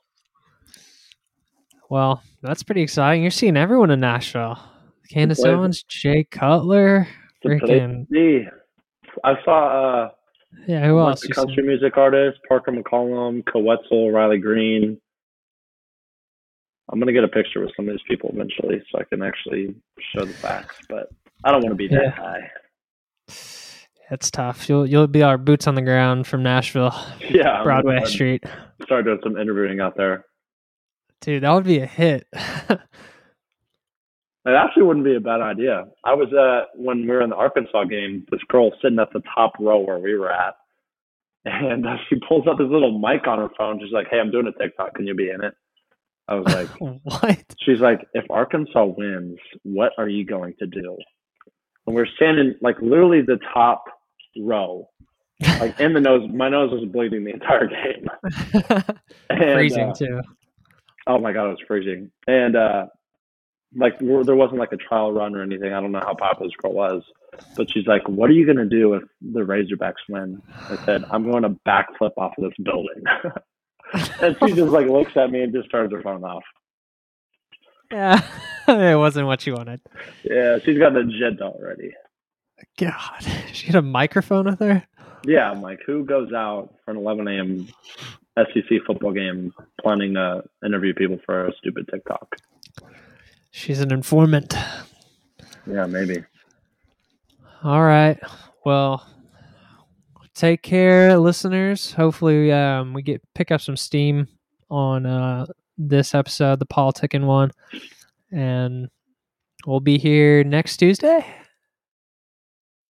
[1.91, 3.23] Well, that's pretty exciting.
[3.23, 4.59] You're seeing everyone in Nashville.
[5.11, 5.45] Candace.
[5.45, 7.07] Owens, Jay Cutler,
[7.43, 8.51] It's a place freaking.
[9.25, 10.11] I saw uh,
[10.67, 10.87] yeah.
[10.87, 11.21] Who else?
[11.23, 11.33] seen?
[11.33, 14.99] country music artist, Parker McCollum, Koe Wetzel, Riley Green.
[16.91, 19.75] I'm gonna get a picture with some of these people eventually, so I can actually
[20.15, 20.79] show the facts.
[20.89, 21.09] But
[21.45, 22.17] I don't want to be that Yeah.
[22.17, 22.51] guy.
[24.11, 24.69] It's tough.
[24.69, 26.95] You'll you'll be our boots on the ground from Nashville,
[27.31, 28.45] Yeah, I'm Broadway Street.
[28.83, 30.25] start doing some interviewing out there.
[31.21, 32.27] Dude, that would be a hit.
[34.45, 35.85] It actually wouldn't be a bad idea.
[36.05, 38.27] I was uh when we were in the Arkansas game.
[38.31, 40.55] This girl sitting at the top row where we were at,
[41.45, 43.79] and uh, she pulls up this little mic on her phone.
[43.81, 44.95] She's like, "Hey, I'm doing a TikTok.
[44.97, 45.55] Can you be in it?"
[46.27, 46.69] I was like,
[47.05, 47.55] what?
[47.61, 50.97] She's like, if Arkansas wins, what are you going to do?
[51.87, 53.85] And we're standing like literally the top
[54.39, 54.89] row,
[55.61, 56.29] like in the nose.
[56.33, 58.07] My nose was bleeding the entire game.
[59.31, 60.21] And, Freezing uh, too.
[61.07, 62.11] oh my god, it was freezing.
[62.27, 62.87] And uh,
[63.75, 65.73] like there there wasn't like a trial run or anything.
[65.73, 67.03] I don't know how popular this girl was,
[67.57, 71.31] but she's like, "What are you gonna do if the Razorbacks win?" I said, "I'm
[71.31, 73.03] going to backflip off of this building."
[74.21, 76.45] and she just like looks at me and just turns her phone off.
[77.91, 78.21] Yeah,
[78.69, 79.81] it wasn't what you wanted.
[80.25, 81.93] Yeah, she's got an agenda already.
[82.79, 84.85] God, she had a microphone with her.
[85.25, 87.69] Yeah, I'm like, who goes out for an 11 a.m.
[88.37, 92.35] SEC football game planning to interview people for a stupid TikTok?
[93.51, 94.55] She's an informant.
[95.67, 96.25] Yeah, maybe.
[97.63, 98.19] All right.
[98.65, 99.07] Well,
[100.35, 101.93] take care, listeners.
[101.93, 104.27] Hopefully, um, we get pick up some steam
[104.71, 107.53] on uh, this episode, the politicking one,
[108.33, 108.89] and
[109.67, 111.25] we'll be here next Tuesday.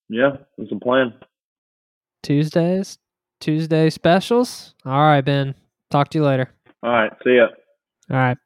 [0.08, 1.14] Yeah, it's a plan.
[2.22, 2.98] Tuesdays,
[3.40, 4.74] Tuesday specials.
[4.84, 5.54] All right, Ben.
[5.90, 6.54] Talk to you later.
[6.82, 7.12] All right.
[7.24, 7.48] See ya.
[8.10, 8.36] All right.